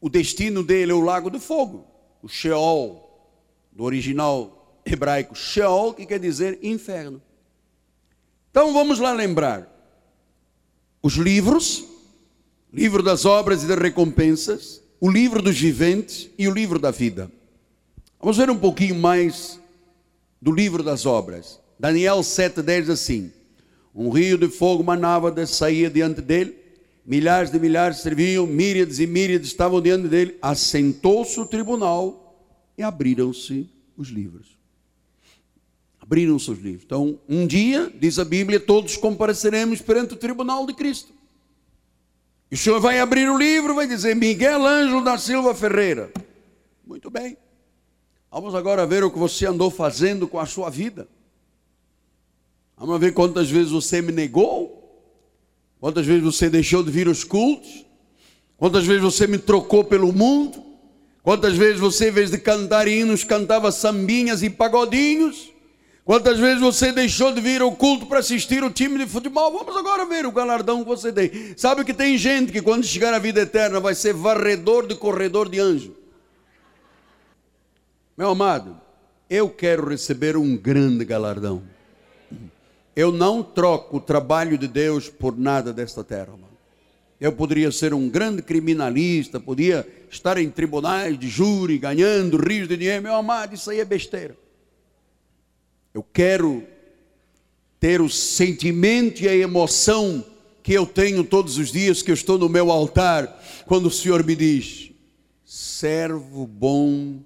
[0.00, 1.84] o destino dele é o lago de fogo,
[2.22, 3.10] o Sheol,
[3.72, 7.20] do original hebraico, Sheol, que quer dizer inferno.
[8.50, 9.68] Então vamos lá lembrar.
[11.02, 11.84] Os livros,
[12.72, 17.30] livro das obras e das recompensas, o livro dos viventes e o livro da vida.
[18.20, 19.58] Vamos ver um pouquinho mais
[20.40, 21.58] do livro das obras.
[21.78, 23.32] Daniel 7,10 diz assim:
[23.94, 26.54] Um rio de fogo manava, saía diante dele.
[27.06, 30.36] Milhares de milhares serviam, míriades e míriades estavam diante dele.
[30.42, 34.58] Assentou-se o tribunal e abriram-se os livros.
[35.98, 36.84] Abriram-se os livros.
[36.84, 41.12] Então, um dia, diz a Bíblia, todos compareceremos perante o tribunal de Cristo.
[42.50, 46.12] E o senhor vai abrir o livro, vai dizer Miguel Ângelo da Silva Ferreira.
[46.84, 47.36] Muito bem.
[48.30, 51.08] Vamos agora ver o que você andou fazendo com a sua vida.
[52.76, 54.78] Vamos ver quantas vezes você me negou.
[55.78, 57.86] Quantas vezes você deixou de vir aos cultos?
[58.56, 60.62] Quantas vezes você me trocou pelo mundo?
[61.22, 65.49] Quantas vezes você, em vez de cantar hinos, cantava sambinhas e pagodinhos?
[66.10, 69.52] Quantas vezes você deixou de vir ao culto para assistir o time de futebol?
[69.52, 71.54] Vamos agora ver o galardão que você tem.
[71.56, 75.48] Sabe que tem gente que quando chegar à vida eterna vai ser varredor de corredor
[75.48, 75.94] de anjo.
[78.18, 78.76] Meu amado,
[79.30, 81.62] eu quero receber um grande galardão.
[82.96, 86.32] Eu não troco o trabalho de Deus por nada desta terra.
[86.32, 86.58] Mano.
[87.20, 92.76] Eu poderia ser um grande criminalista, podia estar em tribunais de júri, ganhando rios de
[92.76, 93.00] dinheiro.
[93.00, 94.39] Meu amado, isso aí é besteira.
[95.92, 96.64] Eu quero
[97.78, 100.24] ter o sentimento e a emoção
[100.62, 104.24] que eu tenho todos os dias que eu estou no meu altar, quando o Senhor
[104.24, 104.90] me diz:
[105.44, 107.20] servo bom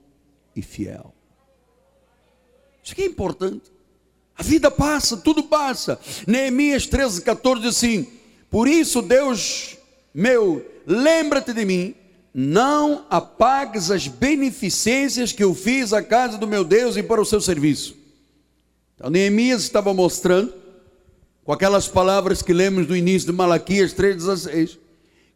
[0.54, 1.14] e fiel.
[2.82, 3.72] Isso que é importante.
[4.36, 5.98] A vida passa, tudo passa.
[6.26, 8.06] Neemias 13, 14 diz assim:
[8.50, 9.76] Por isso, Deus
[10.14, 11.92] meu, lembra-te de mim,
[12.32, 17.24] não apagues as beneficências que eu fiz à casa do meu Deus e para o
[17.24, 17.96] seu serviço.
[19.04, 20.54] Então, Neemias estava mostrando,
[21.44, 24.78] com aquelas palavras que lemos no início de Malaquias 3,16,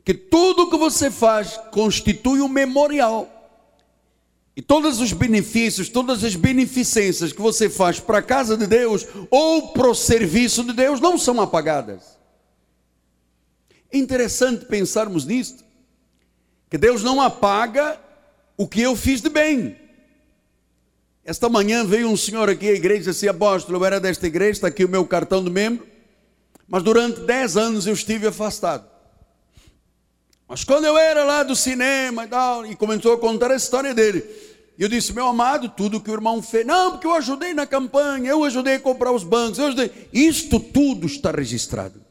[0.02, 3.30] que tudo que você faz constitui um memorial.
[4.56, 9.06] E todos os benefícios, todas as beneficências que você faz para a casa de Deus
[9.30, 12.18] ou para o serviço de Deus não são apagadas.
[13.92, 15.62] É interessante pensarmos nisto,
[16.70, 18.00] que Deus não apaga
[18.56, 19.87] o que eu fiz de bem.
[21.28, 24.26] Esta manhã veio um senhor aqui à igreja e disse assim, apóstolo, eu era desta
[24.26, 25.86] igreja, está aqui o meu cartão de membro,
[26.66, 28.88] mas durante dez anos eu estive afastado.
[30.48, 33.92] Mas quando eu era lá do cinema e tal, e começou a contar a história
[33.92, 34.24] dele,
[34.78, 38.30] eu disse, meu amado, tudo que o irmão fez, não, porque eu ajudei na campanha,
[38.30, 40.08] eu ajudei a comprar os bancos, eu ajudei.
[40.10, 42.02] Isto tudo está registrado.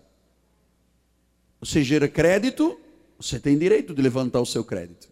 [1.60, 2.80] Você gera crédito,
[3.20, 5.10] você tem direito de levantar o seu crédito.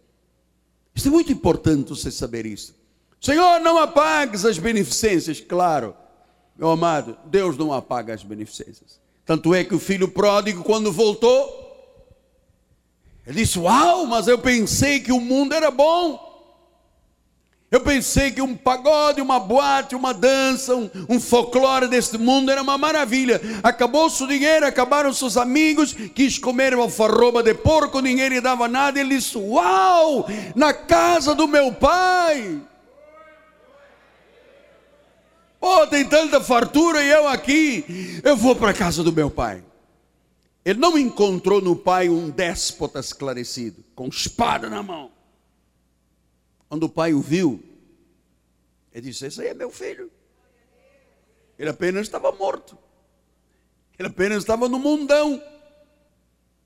[0.94, 2.85] Isso é muito importante você saber isso.
[3.26, 5.40] Senhor, não apagues as beneficências.
[5.40, 5.96] Claro,
[6.56, 9.00] meu amado, Deus não apaga as beneficências.
[9.24, 11.66] Tanto é que o filho pródigo, quando voltou,
[13.26, 16.24] ele disse: Uau, mas eu pensei que o mundo era bom.
[17.68, 22.62] Eu pensei que um pagode, uma boate, uma dança, um, um folclore deste mundo era
[22.62, 23.40] uma maravilha.
[23.60, 28.68] Acabou-se o dinheiro, acabaram seus amigos, quis comer uma farroba de porco, ninguém lhe dava
[28.68, 29.00] nada.
[29.00, 32.62] Ele disse: Uau, na casa do meu pai.
[35.68, 38.20] Oh, tem tanta fartura e eu aqui.
[38.22, 39.64] Eu vou para a casa do meu pai.
[40.64, 45.10] Ele não encontrou no pai um déspota esclarecido, com espada na mão.
[46.68, 47.62] Quando o pai o viu,
[48.92, 50.10] ele disse: Esse aí é meu filho.
[51.58, 52.78] Ele apenas estava morto.
[53.98, 55.42] Ele apenas estava no mundão.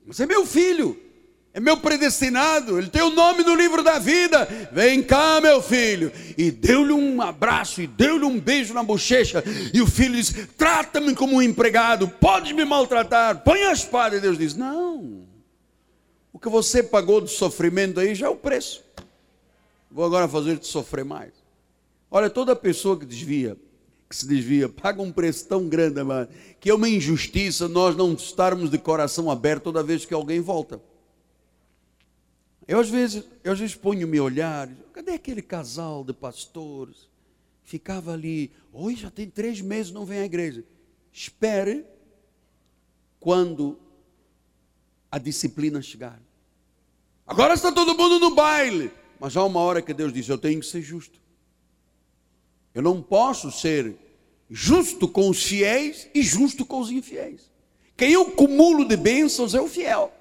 [0.05, 1.10] Mas é meu filho
[1.53, 4.47] é meu predestinado, ele tem o nome no livro da vida.
[4.71, 6.09] Vem cá, meu filho.
[6.37, 9.43] E deu-lhe um abraço e deu-lhe um beijo na bochecha.
[9.73, 14.15] E o filho disse: Trata-me como um empregado, pode me maltratar, põe a espada.
[14.15, 15.27] E Deus diz: Não,
[16.31, 18.81] o que você pagou de sofrimento aí já é o preço.
[19.91, 21.33] Vou agora fazer-te sofrer mais.
[22.09, 23.57] Olha, toda pessoa que desvia,
[24.09, 25.99] que se desvia, paga um preço tão grande,
[26.61, 30.79] que é uma injustiça nós não estarmos de coração aberto toda vez que alguém volta.
[32.67, 37.09] Eu às vezes, eu às vezes ponho-me a olhar, cadê aquele casal de pastores?
[37.63, 40.63] Ficava ali, oi, já tem três meses, não vem à igreja.
[41.11, 41.85] Espere
[43.19, 43.79] quando
[45.11, 46.19] a disciplina chegar.
[47.25, 48.91] Agora está todo mundo no baile.
[49.19, 51.19] Mas há uma hora que Deus diz: Eu tenho que ser justo.
[52.73, 53.95] Eu não posso ser
[54.49, 57.51] justo com os fiéis e justo com os infiéis.
[57.95, 60.11] Quem eu cumulo de bênçãos é o fiel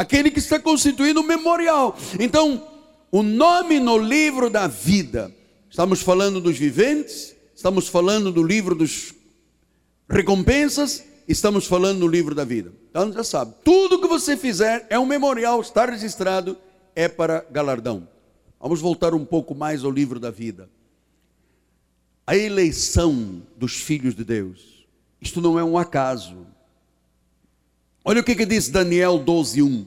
[0.00, 1.94] aquele que está constituindo um memorial.
[2.18, 2.66] Então,
[3.12, 5.30] o nome no livro da vida,
[5.68, 9.12] estamos falando dos viventes, estamos falando do livro dos
[10.08, 12.72] recompensas, estamos falando do livro da vida.
[12.88, 16.56] Então já sabe, tudo que você fizer é um memorial, está registrado,
[16.96, 18.08] é para galardão.
[18.58, 20.70] Vamos voltar um pouco mais ao livro da vida.
[22.26, 24.86] A eleição dos filhos de Deus.
[25.20, 26.46] Isto não é um acaso.
[28.10, 29.86] Olha o que, que diz Daniel 12:1.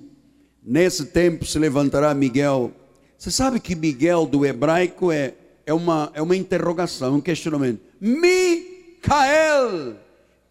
[0.63, 2.71] Nesse tempo se levantará Miguel.
[3.17, 5.33] Você sabe que Miguel do hebraico é,
[5.65, 7.81] é, uma, é uma interrogação, um questionamento.
[7.99, 9.97] Micael,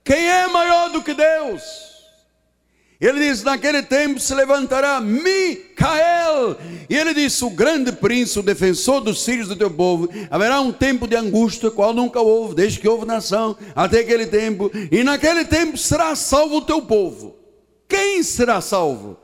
[0.05, 1.63] quem é maior do que Deus?
[3.01, 6.59] Ele diz: Naquele tempo se levantará Micael.
[6.91, 10.11] E ele disse: O grande príncipe, o defensor dos filhos do teu povo.
[10.31, 14.71] Haverá um tempo de angústia, qual nunca houve, desde que houve nação, até aquele tempo.
[14.91, 17.41] E naquele tempo será salvo o teu povo.
[17.93, 19.19] Quem será salvo?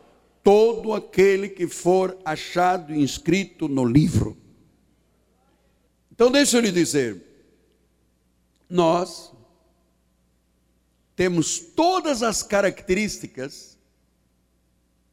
[0.45, 4.37] Todo aquele que for achado inscrito no livro.
[6.13, 7.25] Então, deixa eu lhe dizer:
[8.69, 9.33] nós
[11.17, 13.79] temos todas as características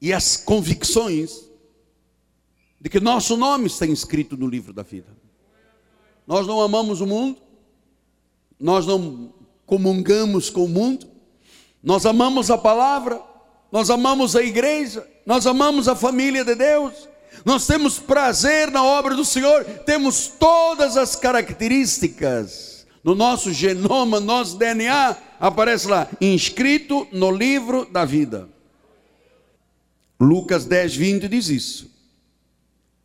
[0.02, 1.50] e as convicções
[2.82, 5.16] de que nosso nome está inscrito no livro da vida.
[6.28, 7.42] Nós não amamos o mundo,
[8.60, 9.34] nós não
[9.66, 11.08] comungamos com o mundo,
[11.82, 13.24] nós amamos a palavra,
[13.76, 17.10] nós amamos a igreja, nós amamos a família de Deus,
[17.44, 24.56] nós temos prazer na obra do Senhor, temos todas as características no nosso genoma, nosso
[24.56, 28.48] DNA, aparece lá, inscrito no livro da vida.
[30.22, 31.92] Lucas 10, 20 diz isso.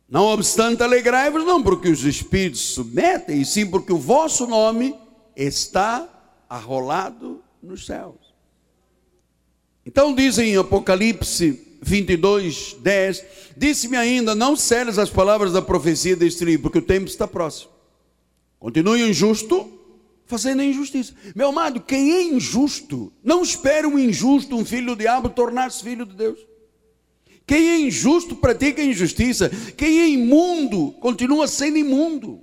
[0.07, 4.95] Não obstante, alegrai-vos, não porque os espíritos submetem, e sim porque o vosso nome
[5.35, 6.07] está
[6.47, 8.20] arrolado nos céus.
[9.85, 13.23] Então dizem em Apocalipse 22, 10,
[13.57, 17.71] disse-me ainda, não seles as palavras da profecia deste livro, porque o tempo está próximo.
[18.59, 19.79] Continue injusto,
[20.27, 21.13] fazendo a injustiça.
[21.35, 26.05] Meu amado, quem é injusto, não espere um injusto, um filho do diabo, tornar-se filho
[26.05, 26.39] de Deus.
[27.45, 29.49] Quem é injusto pratica injustiça.
[29.75, 32.41] Quem é imundo continua sendo imundo.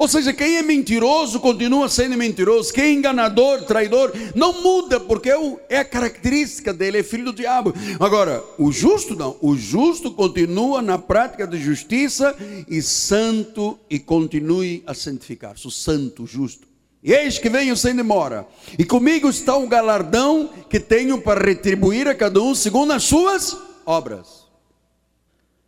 [0.00, 2.72] Ou seja, quem é mentiroso continua sendo mentiroso.
[2.72, 5.30] Quem é enganador, traidor, não muda, porque
[5.68, 7.74] é, a característica dele, é filho do diabo.
[8.00, 9.36] Agora, o justo não.
[9.42, 12.34] O justo continua na prática de justiça
[12.66, 15.66] e santo e continue a santificar-se.
[15.66, 16.66] O santo, justo.
[17.02, 18.48] E eis que venho sem demora.
[18.78, 23.54] E comigo está o galardão que tenho para retribuir a cada um segundo as suas
[23.84, 24.46] obras.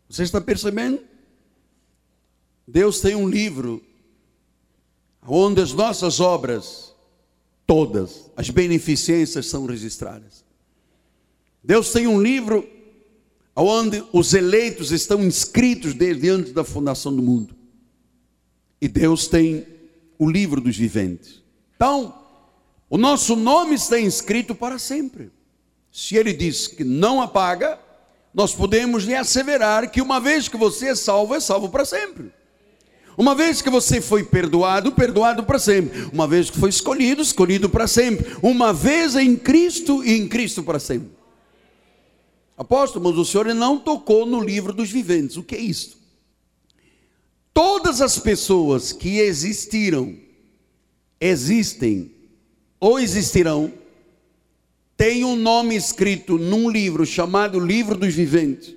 [0.09, 1.01] Você está percebendo?
[2.67, 3.83] Deus tem um livro
[5.27, 6.95] onde as nossas obras,
[7.67, 10.45] todas, as beneficências são registradas.
[11.63, 12.69] Deus tem um livro
[13.55, 17.55] onde os eleitos estão inscritos desde antes da fundação do mundo.
[18.81, 19.67] E Deus tem
[20.19, 21.43] o livro dos viventes.
[21.77, 22.19] Então,
[22.91, 25.31] o nosso nome está inscrito para sempre.
[25.91, 27.79] Se ele diz que não apaga,
[28.35, 32.33] nós podemos lhe asseverar que uma vez que você é salvo, é salvo para sempre.
[33.17, 36.09] Uma vez que você foi perdoado, perdoado para sempre.
[36.13, 38.37] Uma vez que foi escolhido, escolhido para sempre.
[38.43, 41.11] Uma vez em Cristo e em Cristo para sempre.
[42.57, 45.37] Apóstolo, mas o Senhor não tocou no livro dos viventes.
[45.37, 45.99] O que é isso?
[47.53, 50.17] Todas as pessoas que existiram,
[51.21, 52.11] existem
[52.81, 53.73] ou existirão,
[54.97, 58.75] têm um nome escrito num livro chamado Livro dos Viventes.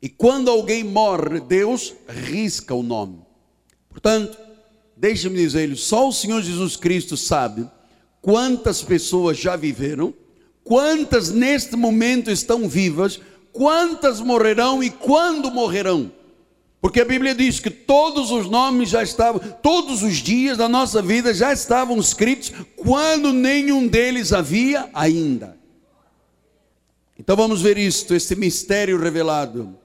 [0.00, 3.20] E quando alguém morre, Deus risca o nome.
[3.90, 4.38] Portanto,
[4.96, 7.68] deixe-me dizer-lhe: só o Senhor Jesus Cristo sabe
[8.22, 10.14] quantas pessoas já viveram,
[10.62, 13.20] quantas neste momento estão vivas,
[13.52, 16.12] quantas morrerão e quando morrerão.
[16.80, 21.02] Porque a Bíblia diz que todos os nomes já estavam, todos os dias da nossa
[21.02, 25.58] vida já estavam escritos, quando nenhum deles havia ainda.
[27.18, 29.76] Então vamos ver isto, este mistério revelado.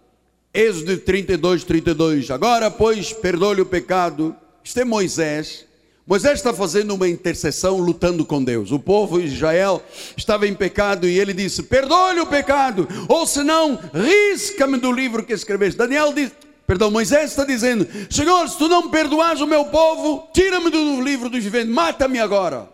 [0.54, 2.30] Êxodo 32, 32.
[2.30, 4.36] Agora, pois, perdoe-lhe o pecado.
[4.64, 5.66] Isto é Moisés.
[6.06, 8.72] Moisés está fazendo uma intercessão, lutando com Deus.
[8.72, 9.82] O povo de Israel
[10.16, 15.34] estava em pecado e ele disse: Perdoe-lhe o pecado, ou senão, risca-me do livro que
[15.34, 15.78] escreveste.
[15.78, 16.32] Daniel diz:
[16.68, 21.30] Perdão, Moisés está dizendo: Senhor, se tu não perdoas o meu povo, tira-me do livro
[21.30, 22.70] dos viventes, mata-me agora.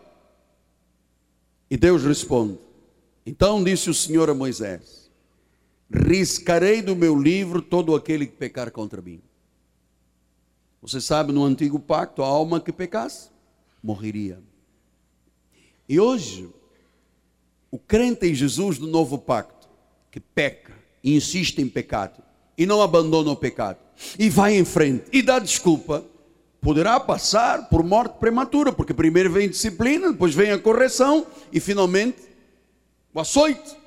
[1.71, 2.57] E Deus responde:
[3.25, 4.99] Então disse o Senhor a Moisés:
[5.91, 9.21] riscarei do meu livro todo aquele que pecar contra mim.
[10.81, 13.29] Você sabe, no antigo pacto, a alma que pecasse,
[13.83, 14.39] morreria.
[15.87, 16.49] E hoje,
[17.71, 19.67] o crente em Jesus do novo pacto,
[20.11, 20.73] que peca,
[21.03, 22.21] e insiste em pecado,
[22.57, 23.79] e não abandona o pecado,
[24.17, 26.05] e vai em frente, e dá desculpa,
[26.61, 32.21] poderá passar por morte prematura, porque primeiro vem disciplina, depois vem a correção, e finalmente
[33.13, 33.78] o açoite.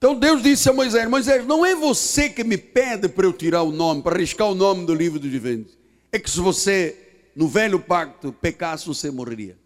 [0.00, 3.62] Então Deus disse a Moisés: Moisés, não é você que me pede para eu tirar
[3.62, 5.76] o nome, para riscar o nome do livro dos viventes.
[6.10, 6.96] É que se você,
[7.36, 9.58] no velho pacto, pecasse, você morreria.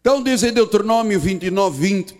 [0.00, 2.16] Então diz em Deuteronômio 29, 20: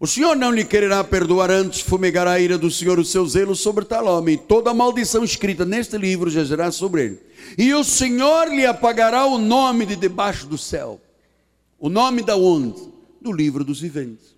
[0.00, 3.54] O Senhor não lhe quererá perdoar antes, fumegará a ira do Senhor o seu zelo
[3.54, 4.36] sobre tal homem.
[4.36, 7.22] Toda a maldição escrita neste livro jagerá sobre ele.
[7.56, 11.00] E o Senhor lhe apagará o nome de debaixo do céu.
[11.78, 12.82] O nome da onde?
[13.22, 14.33] Do livro dos viventes.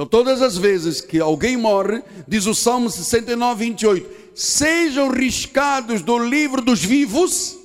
[0.00, 6.18] Então, todas as vezes que alguém morre, diz o Salmo 69, 28, sejam riscados do
[6.18, 7.58] livro dos vivos,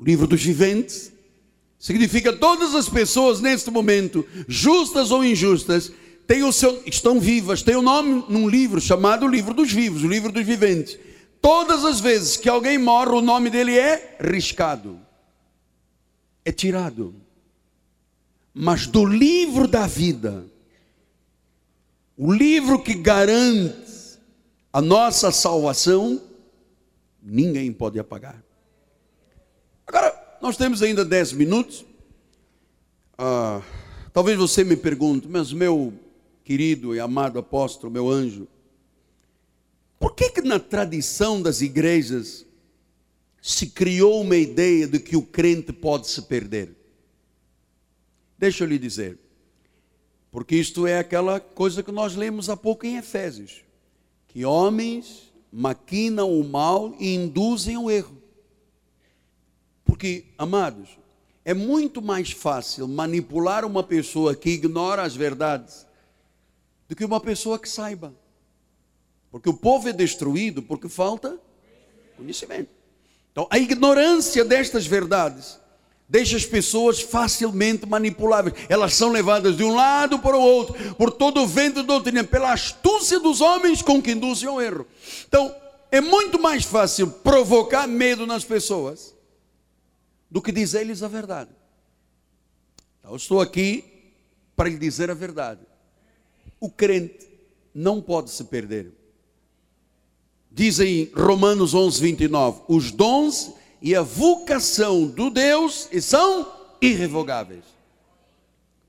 [0.00, 1.12] livro dos viventes,
[1.78, 5.92] significa todas as pessoas neste momento, justas ou injustas,
[6.26, 10.08] têm o seu, estão vivas, têm o nome num livro chamado Livro dos Vivos, o
[10.08, 10.98] livro dos viventes.
[11.42, 14.98] Todas as vezes que alguém morre, o nome dele é riscado,
[16.42, 17.14] é tirado.
[18.54, 20.53] Mas do livro da vida,
[22.16, 24.18] o livro que garante
[24.72, 26.20] a nossa salvação,
[27.22, 28.42] ninguém pode apagar.
[29.86, 31.84] Agora, nós temos ainda dez minutos.
[33.16, 33.62] Ah,
[34.12, 35.92] talvez você me pergunte, mas meu
[36.44, 38.46] querido e amado apóstolo, meu anjo,
[39.98, 42.44] por que que na tradição das igrejas
[43.40, 46.76] se criou uma ideia de que o crente pode se perder?
[48.38, 49.18] Deixa eu lhe dizer.
[50.34, 53.62] Porque isto é aquela coisa que nós lemos há pouco em Efésios:
[54.26, 58.20] que homens maquinam o mal e induzem o erro.
[59.84, 60.88] Porque, amados,
[61.44, 65.86] é muito mais fácil manipular uma pessoa que ignora as verdades
[66.88, 68.12] do que uma pessoa que saiba.
[69.30, 71.38] Porque o povo é destruído porque falta
[72.16, 72.70] conhecimento.
[73.30, 75.60] Então, a ignorância destas verdades
[76.08, 78.54] deixa as pessoas facilmente manipuláveis.
[78.68, 82.22] Elas são levadas de um lado para o outro, por todo o vento de doutrina,
[82.24, 84.86] pela astúcia dos homens com que induzem ao erro.
[85.26, 85.54] Então,
[85.90, 89.14] é muito mais fácil provocar medo nas pessoas
[90.30, 91.50] do que dizer-lhes a verdade.
[92.98, 93.84] Então, eu estou aqui
[94.56, 95.60] para lhe dizer a verdade.
[96.60, 97.28] O crente
[97.74, 98.92] não pode se perder.
[100.50, 103.52] Dizem Romanos 11, 29, os dons
[103.84, 107.64] e a vocação do Deus são irrevogáveis.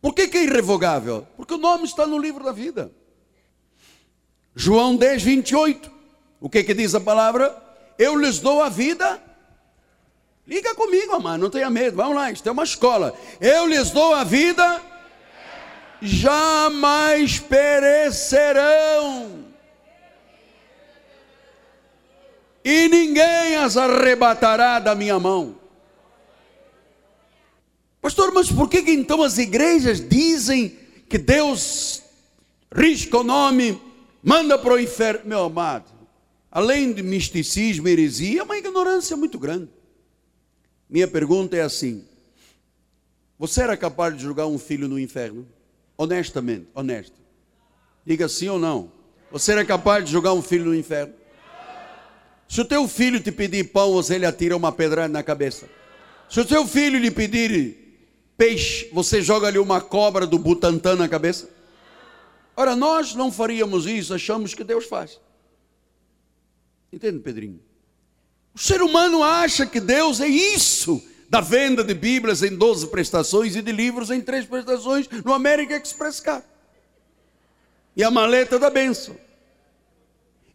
[0.01, 1.27] Por que, que é irrevogável?
[1.35, 2.89] Porque o nome está no livro da vida.
[4.55, 5.91] João 10, 28.
[6.39, 7.61] O que, que diz a palavra?
[7.99, 9.21] Eu lhes dou a vida.
[10.47, 11.97] Liga comigo, amado, não tenha medo.
[11.97, 13.13] Vamos lá, isto é uma escola.
[13.41, 14.81] Eu lhes dou a vida,
[16.01, 19.44] jamais perecerão
[22.65, 25.55] e ninguém as arrebatará da minha mão.
[28.01, 30.75] Pastor, mas por que, que então as igrejas dizem
[31.07, 32.01] que Deus
[32.73, 33.79] risca o nome,
[34.23, 35.21] manda para o inferno?
[35.25, 35.91] Meu amado,
[36.51, 39.69] além de misticismo heresia, é uma ignorância muito grande.
[40.89, 42.03] Minha pergunta é assim:
[43.37, 45.47] você era capaz de julgar um filho no inferno?
[45.95, 47.15] Honestamente, honesto.
[48.03, 48.91] Diga sim ou não.
[49.31, 51.13] Você era capaz de julgar um filho no inferno?
[52.47, 55.67] Se o teu filho te pedir pão, você lhe atira uma pedrada na cabeça.
[56.29, 57.77] Se o teu filho lhe pedir
[58.37, 61.49] peixe, você joga-lhe uma cobra do Butantã na cabeça?
[62.55, 65.19] Ora, nós não faríamos isso, achamos que Deus faz.
[66.91, 67.59] Entende, Pedrinho?
[68.53, 73.55] O ser humano acha que Deus é isso, da venda de Bíblias em 12 prestações
[73.55, 76.43] e de livros em três prestações no América Express Car.
[77.97, 79.17] E a maleta da bênção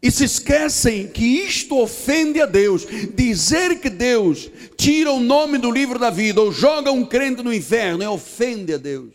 [0.01, 2.87] e se esquecem que isto ofende a Deus.
[3.13, 7.53] Dizer que Deus tira o nome do livro da vida ou joga um crente no
[7.53, 9.13] inferno é ofende a Deus.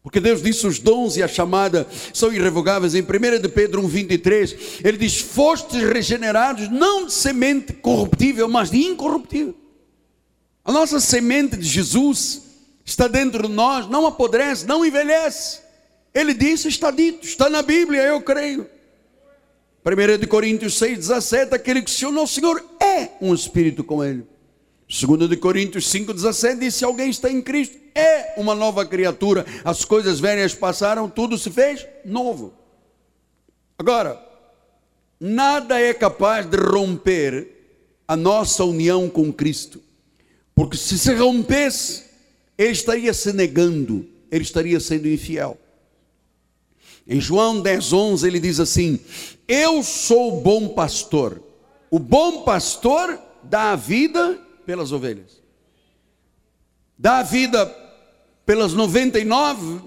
[0.00, 2.94] Porque Deus disse os dons e a chamada são irrevogáveis.
[2.94, 8.78] Em 1 de Pedro 1,23, ele diz: Fostes regenerados não de semente corruptível, mas de
[8.78, 9.54] incorruptível.
[10.64, 12.42] A nossa semente de Jesus
[12.84, 15.60] está dentro de nós, não apodrece, não envelhece.
[16.14, 18.77] Ele disse: Está dito, está na Bíblia, eu creio.
[19.94, 24.24] 1 Coríntios 6, 17, aquele que se une ao Senhor é um espírito com ele.
[24.88, 29.46] 2 Coríntios 5, 17 diz: se alguém está em Cristo, é uma nova criatura.
[29.64, 32.52] As coisas velhas passaram, tudo se fez novo.
[33.78, 34.20] Agora,
[35.20, 37.48] nada é capaz de romper
[38.06, 39.82] a nossa união com Cristo.
[40.54, 42.04] Porque se se rompesse,
[42.56, 45.58] ele estaria se negando, ele estaria sendo infiel.
[47.08, 49.00] Em João 10, 11, ele diz assim:
[49.48, 51.42] Eu sou o bom pastor.
[51.90, 55.42] O bom pastor dá a vida pelas ovelhas,
[56.98, 57.64] dá a vida
[58.44, 59.80] pelas 99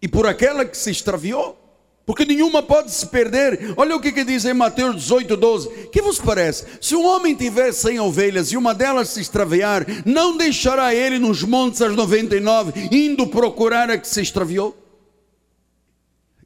[0.00, 1.58] e por aquela que se extraviou.
[2.04, 3.74] porque nenhuma pode se perder.
[3.76, 5.68] Olha o que, que diz em Mateus 18, 12.
[5.88, 6.66] Que vos parece?
[6.80, 11.42] Se um homem tiver cem ovelhas e uma delas se extraviar, não deixará ele nos
[11.42, 14.81] montes as 99, indo procurar a que se extraviou?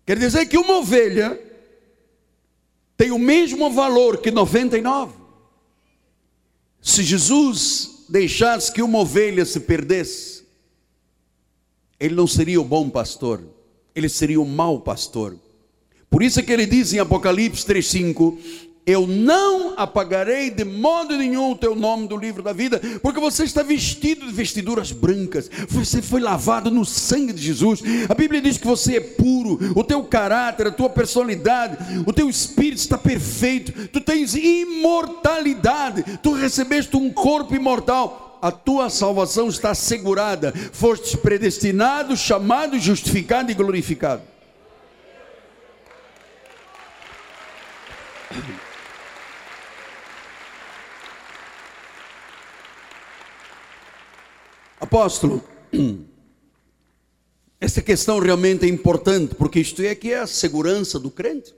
[0.07, 1.39] Quer dizer que uma ovelha
[2.97, 5.13] tem o mesmo valor que 99.
[6.81, 10.45] Se Jesus deixasse que uma ovelha se perdesse,
[11.99, 13.43] ele não seria o bom pastor,
[13.95, 15.37] ele seria o mau pastor.
[16.09, 18.39] Por isso é que ele diz em Apocalipse 3,5:
[18.87, 23.43] eu não apagarei de modo nenhum o teu nome do livro da vida, porque você
[23.43, 27.83] está vestido de vestiduras brancas, você foi lavado no sangue de Jesus.
[28.09, 31.77] A Bíblia diz que você é puro, o teu caráter, a tua personalidade,
[32.07, 38.39] o teu espírito está perfeito, tu tens imortalidade, tu recebeste um corpo imortal.
[38.41, 44.23] A tua salvação está assegurada, foste predestinado, chamado, justificado e glorificado.
[54.87, 55.43] Apóstolo,
[57.61, 61.53] essa questão realmente é importante, porque isto é que é a segurança do crente.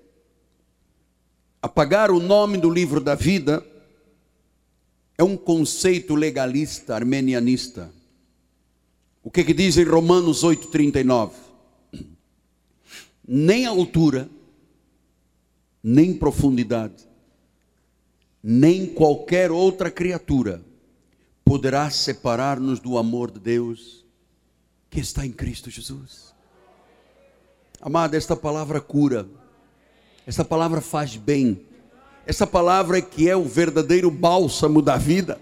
[1.61, 3.63] Apagar o nome do livro da vida
[5.19, 7.93] é um conceito legalista, armenianista.
[9.23, 11.33] O que, que diz em Romanos 8,39?
[13.27, 14.27] Nem altura,
[15.83, 17.07] nem profundidade,
[18.43, 20.67] nem qualquer outra criatura
[21.49, 24.05] poderá separar-nos do amor de Deus
[24.91, 26.35] que está em Cristo Jesus.
[27.81, 29.27] Amado, esta palavra cura,
[30.27, 31.65] esta palavra faz bem,
[32.27, 35.41] essa palavra é que é o verdadeiro bálsamo da vida.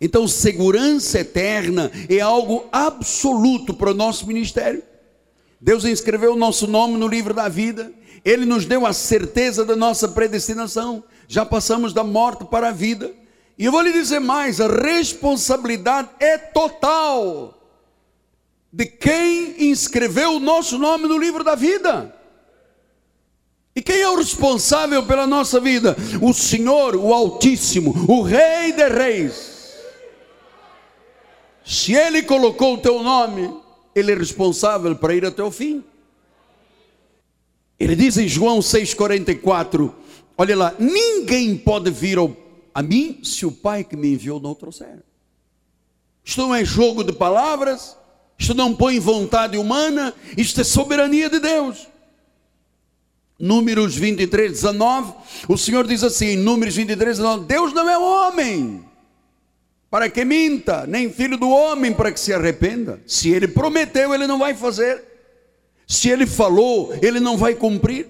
[0.00, 4.82] Então, segurança eterna é algo absoluto para o nosso ministério.
[5.60, 7.92] Deus inscreveu o nosso nome no livro da vida,
[8.24, 11.04] Ele nos deu a certeza da nossa predestinação.
[11.28, 13.22] Já passamos da morte para a vida.
[13.58, 17.54] E eu vou lhe dizer mais: a responsabilidade é total
[18.72, 22.12] de quem inscreveu o nosso nome no livro da vida.
[23.76, 25.96] E quem é o responsável pela nossa vida?
[26.20, 29.74] O Senhor, o Altíssimo, o Rei de Reis.
[31.64, 33.52] Se Ele colocou o teu nome,
[33.94, 35.82] Ele é responsável para ir até o fim.
[37.78, 39.92] Ele diz em João 6,44:
[40.36, 42.43] Olha lá, ninguém pode vir ao
[42.74, 44.98] a mim se o Pai que me enviou não trouxer.
[46.24, 47.96] Isto não é jogo de palavras,
[48.36, 51.86] isto não põe vontade humana, isto é soberania de Deus.
[53.38, 55.12] Números 23, 19,
[55.48, 58.84] o Senhor diz assim, Números 23, 19, Deus não é homem,
[59.90, 63.00] para que minta, nem filho do homem para que se arrependa.
[63.06, 65.04] Se ele prometeu, ele não vai fazer.
[65.86, 68.08] Se ele falou, ele não vai cumprir.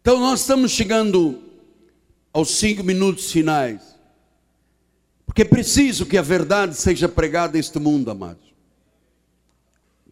[0.00, 1.45] Então nós estamos chegando
[2.36, 3.80] aos cinco minutos finais.
[5.24, 8.54] Porque é preciso que a verdade seja pregada neste mundo, amados.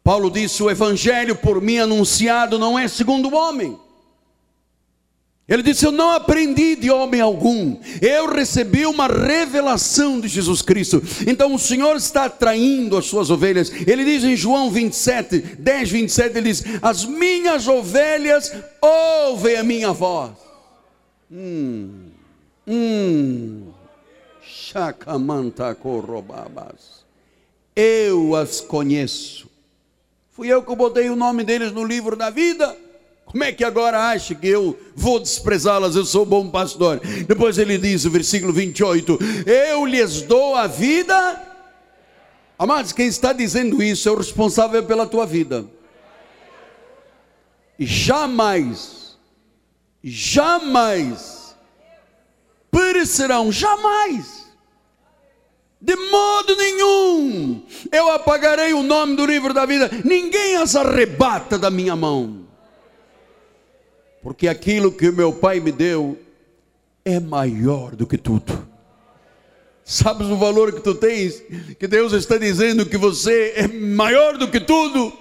[0.03, 3.79] Paulo disse: o evangelho por mim anunciado não é segundo o homem.
[5.47, 11.03] Ele disse: Eu não aprendi de homem algum, eu recebi uma revelação de Jesus Cristo.
[11.27, 13.71] Então o Senhor está atraindo as suas ovelhas.
[13.87, 18.51] Ele diz em João 27, 10, 27, ele diz: As minhas ovelhas
[18.81, 20.33] ouvem a minha voz.
[21.31, 22.04] Hum.
[22.67, 23.73] Hum.
[24.43, 27.05] Chacamantacorrobabas.
[27.75, 29.49] Eu as conheço.
[30.31, 32.77] Fui eu que botei o nome deles no livro da vida.
[33.25, 35.97] Como é que agora acha que eu vou desprezá-las?
[35.97, 37.01] Eu sou bom pastor.
[37.27, 41.43] Depois ele diz, o versículo 28, eu lhes dou a vida.
[42.59, 45.65] Amados, quem está dizendo isso é o responsável pela tua vida.
[47.79, 49.17] E jamais,
[50.03, 51.34] jamais
[52.75, 54.45] perecerão, jamais.
[55.81, 57.63] De modo nenhum
[57.93, 62.47] eu apagarei o nome do livro da vida, ninguém as arrebata da minha mão,
[64.23, 66.19] porque aquilo que meu Pai me deu
[67.05, 68.67] é maior do que tudo.
[69.85, 71.43] Sabes o valor que tu tens?
[71.79, 75.13] Que Deus está dizendo que você é maior do que tudo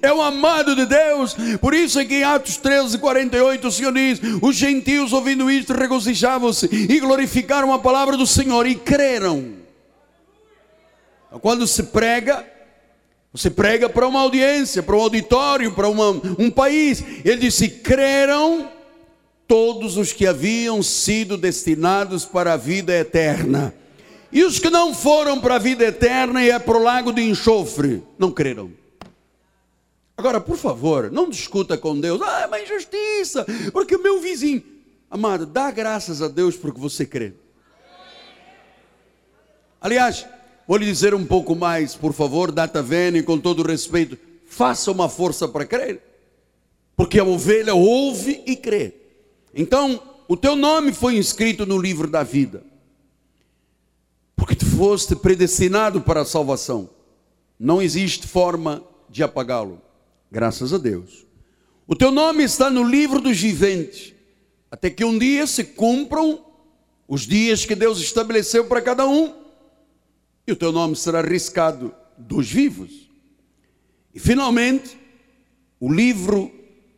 [0.00, 1.36] é o amado de Deus.
[1.60, 5.72] Por isso é que em Atos 13, 48, o Senhor diz: os gentios ouvindo isto
[5.72, 9.54] regozijavam-se e glorificaram a palavra do Senhor e creram.
[11.40, 12.44] Quando se prega,
[13.32, 17.02] você prega para uma audiência, para um auditório, para uma, um país.
[17.24, 18.70] Ele disse: creram
[19.48, 23.74] todos os que haviam sido destinados para a vida eterna.
[24.30, 27.22] E os que não foram para a vida eterna e é para o lago de
[27.22, 28.83] enxofre, não creram.
[30.16, 32.20] Agora, por favor, não discuta com Deus.
[32.22, 34.62] Ah, é uma injustiça, porque o meu vizinho.
[35.10, 37.32] Amado, dá graças a Deus porque você crê.
[39.80, 40.26] Aliás,
[40.66, 44.16] vou lhe dizer um pouco mais, por favor, data vene, com todo respeito.
[44.46, 46.00] Faça uma força para crer.
[46.96, 48.94] Porque a ovelha ouve e crê.
[49.52, 52.62] Então, o teu nome foi inscrito no livro da vida.
[54.36, 56.88] Porque tu foste predestinado para a salvação.
[57.58, 59.80] Não existe forma de apagá-lo.
[60.34, 61.24] Graças a Deus.
[61.86, 64.12] O teu nome está no livro dos viventes,
[64.68, 66.44] até que um dia se cumpram
[67.06, 69.32] os dias que Deus estabeleceu para cada um,
[70.44, 73.08] e o teu nome será riscado dos vivos.
[74.12, 74.98] E finalmente,
[75.78, 76.50] o livro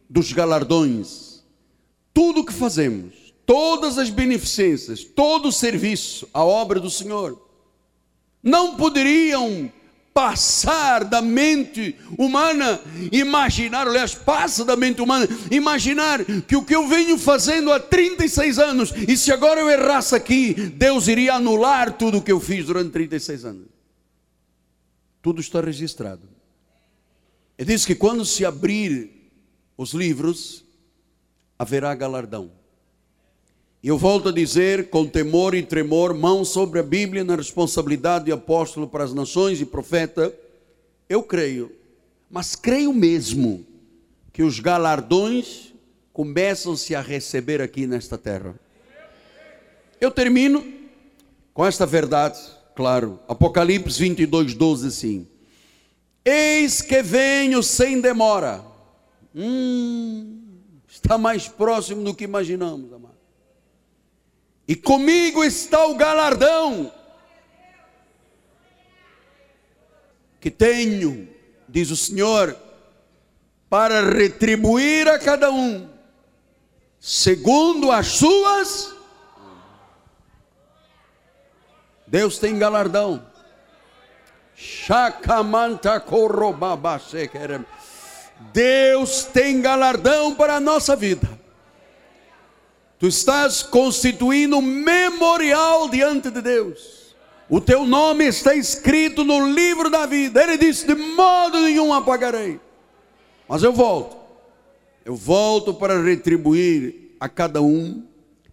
[0.08, 1.44] dos galardões.
[2.14, 7.38] Tudo o que fazemos, todas as beneficências, todo o serviço à obra do Senhor,
[8.42, 9.70] não poderiam
[10.16, 12.80] passar da mente humana,
[13.12, 18.58] imaginar, aliás, passa da mente humana, imaginar que o que eu venho fazendo há 36
[18.58, 22.64] anos, e se agora eu errasse aqui, Deus iria anular tudo o que eu fiz
[22.64, 23.66] durante 36 anos.
[25.20, 26.26] Tudo está registrado.
[27.58, 29.30] E diz que quando se abrir
[29.76, 30.64] os livros,
[31.58, 32.50] haverá galardão.
[33.82, 38.32] Eu volto a dizer, com temor e tremor, mão sobre a Bíblia na responsabilidade de
[38.32, 40.34] apóstolo para as nações e profeta,
[41.08, 41.70] eu creio,
[42.28, 43.64] mas creio mesmo
[44.32, 45.72] que os galardões
[46.12, 48.58] começam-se a receber aqui nesta terra.
[50.00, 50.66] Eu termino
[51.54, 52.38] com esta verdade,
[52.74, 55.28] claro, Apocalipse 22, 12, assim.
[56.24, 58.64] Eis que venho sem demora.
[59.34, 60.42] Hum,
[60.88, 63.05] está mais próximo do que imaginamos, amado
[64.68, 66.92] e comigo está o galardão
[70.40, 71.28] que tenho,
[71.68, 72.56] diz o Senhor,
[73.68, 75.88] para retribuir a cada um,
[77.00, 78.94] segundo as suas.
[82.06, 83.26] Deus tem galardão.
[88.52, 91.28] Deus tem galardão para a nossa vida.
[92.98, 97.14] Tu estás constituindo um memorial diante de Deus.
[97.48, 100.42] O teu nome está escrito no livro da vida.
[100.42, 102.58] Ele disse: De modo nenhum apagarei.
[103.48, 104.16] Mas eu volto.
[105.04, 108.02] Eu volto para retribuir a cada um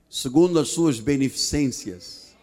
[0.09, 2.35] segundo as suas beneficências,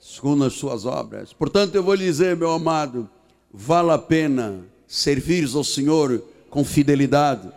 [0.00, 1.34] segundo as suas obras.
[1.34, 3.10] Portanto, eu vou lhe dizer, meu amado,
[3.52, 7.52] vale a pena servir ao Senhor com fidelidade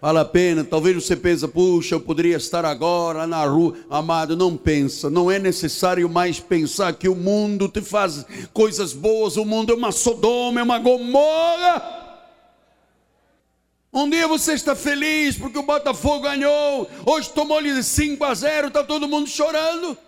[0.00, 3.76] Vale a pena, talvez você pense, puxa, eu poderia estar agora na rua.
[3.90, 8.24] Amado, não pensa, não é necessário mais pensar que o mundo te faz
[8.54, 11.98] coisas boas, o mundo é uma Sodoma, é uma Gomorra.
[13.92, 18.68] Um dia você está feliz porque o Botafogo ganhou, hoje tomou-lhe de 5 a 0,
[18.68, 19.98] está todo mundo chorando.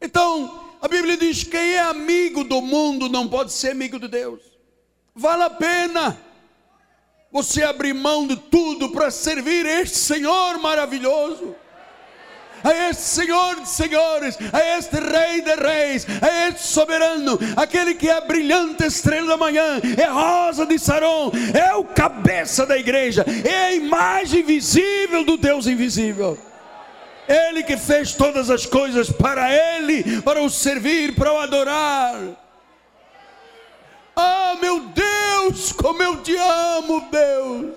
[0.00, 4.40] Então, a Bíblia diz: quem é amigo do mundo não pode ser amigo de Deus.
[5.16, 6.29] Vale a pena
[7.32, 11.54] você abrir mão de tudo para servir este Senhor maravilhoso,
[12.62, 18.08] a este Senhor de senhores, a este Rei de reis, a este soberano, aquele que
[18.08, 23.24] é a brilhante estrela da manhã, é rosa de Saron, é o cabeça da igreja,
[23.44, 26.36] é a imagem visível do Deus invisível.
[27.26, 32.39] Ele que fez todas as coisas para Ele, para o servir, para o adorar.
[34.22, 37.74] Ah, meu Deus, como eu te amo, Deus.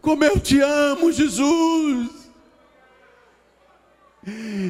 [0.00, 2.08] Como eu te amo, Jesus.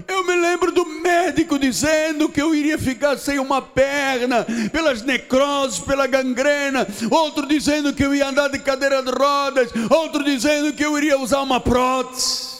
[0.06, 5.80] Eu me lembro do médico dizendo que eu iria ficar sem uma perna, pelas necroses,
[5.80, 6.86] pela gangrena.
[7.10, 9.70] Outro dizendo que eu ia andar de cadeira de rodas.
[9.90, 12.58] Outro dizendo que eu iria usar uma prótese.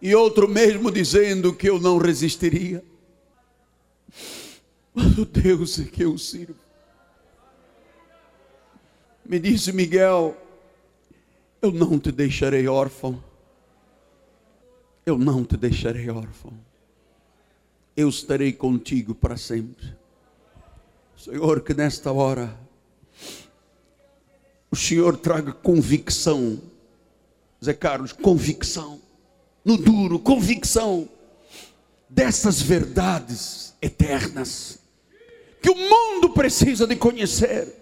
[0.00, 2.82] E outro mesmo dizendo que eu não resistiria.
[4.94, 6.60] Mas o Deus é que eu sirvo.
[9.24, 10.36] Me disse Miguel,
[11.62, 13.22] eu não te deixarei órfão.
[15.06, 16.52] Eu não te deixarei órfão.
[17.96, 19.96] Eu estarei contigo para sempre.
[21.16, 22.58] Senhor, que nesta hora
[24.70, 26.60] o Senhor traga convicção.
[27.64, 29.00] Zé Carlos, convicção.
[29.64, 31.08] No duro, convicção
[32.08, 34.81] dessas verdades eternas
[35.62, 37.80] que o mundo precisa de conhecer,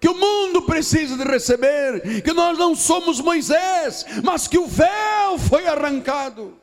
[0.00, 5.38] que o mundo precisa de receber, que nós não somos Moisés, mas que o véu
[5.48, 6.58] foi arrancado.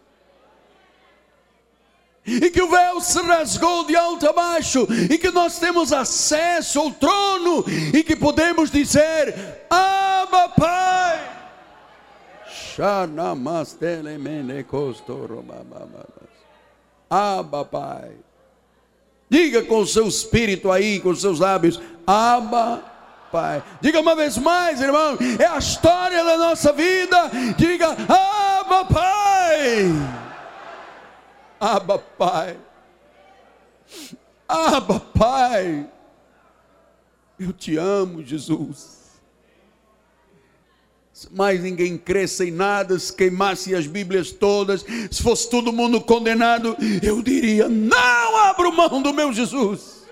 [2.25, 6.79] e que o véu se rasgou de alto a baixo, e que nós temos acesso
[6.79, 11.33] ao trono, e que podemos dizer: Abba, Pai.
[17.09, 18.11] Abba, Pai.
[19.33, 22.83] Diga com o seu espírito aí, com os seus lábios: Abba,
[23.31, 23.63] Pai.
[23.81, 27.31] Diga uma vez mais, irmão, é a história da nossa vida.
[27.57, 29.91] Diga: Abba, Pai.
[31.59, 32.57] Abba, Pai.
[34.47, 35.89] Abba, Pai.
[37.39, 39.02] Eu te amo, Jesus.
[41.31, 46.75] Mais ninguém cresça em nada, se queimasse as Bíblias todas, se fosse todo mundo condenado,
[47.01, 50.03] eu diria: não abro mão do meu Jesus.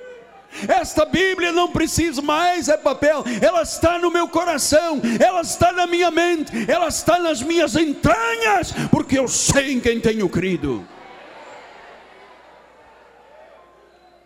[0.67, 5.87] Esta Bíblia não precisa mais é papel, ela está no meu coração, ela está na
[5.87, 10.85] minha mente, ela está nas minhas entranhas, porque eu sei em quem tenho crido.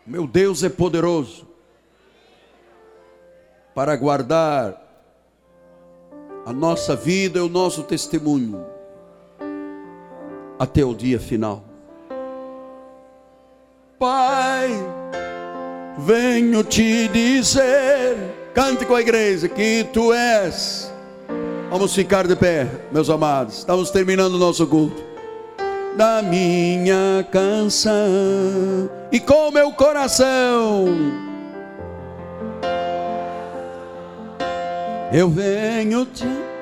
[0.06, 1.48] Meu Deus é poderoso
[3.74, 4.85] para guardar
[6.46, 8.64] a nossa vida e o nosso testemunho
[10.60, 11.64] até o dia final.
[13.98, 14.70] Pai,
[15.98, 18.16] venho te dizer,
[18.54, 20.93] cante com a igreja, que tu és.
[21.72, 23.60] Vamos ficar de pé, meus amados.
[23.60, 25.04] Estamos terminando o nosso culto
[25.98, 27.93] da minha canção
[29.12, 31.25] e com meu coração
[35.12, 36.55] eu venho te.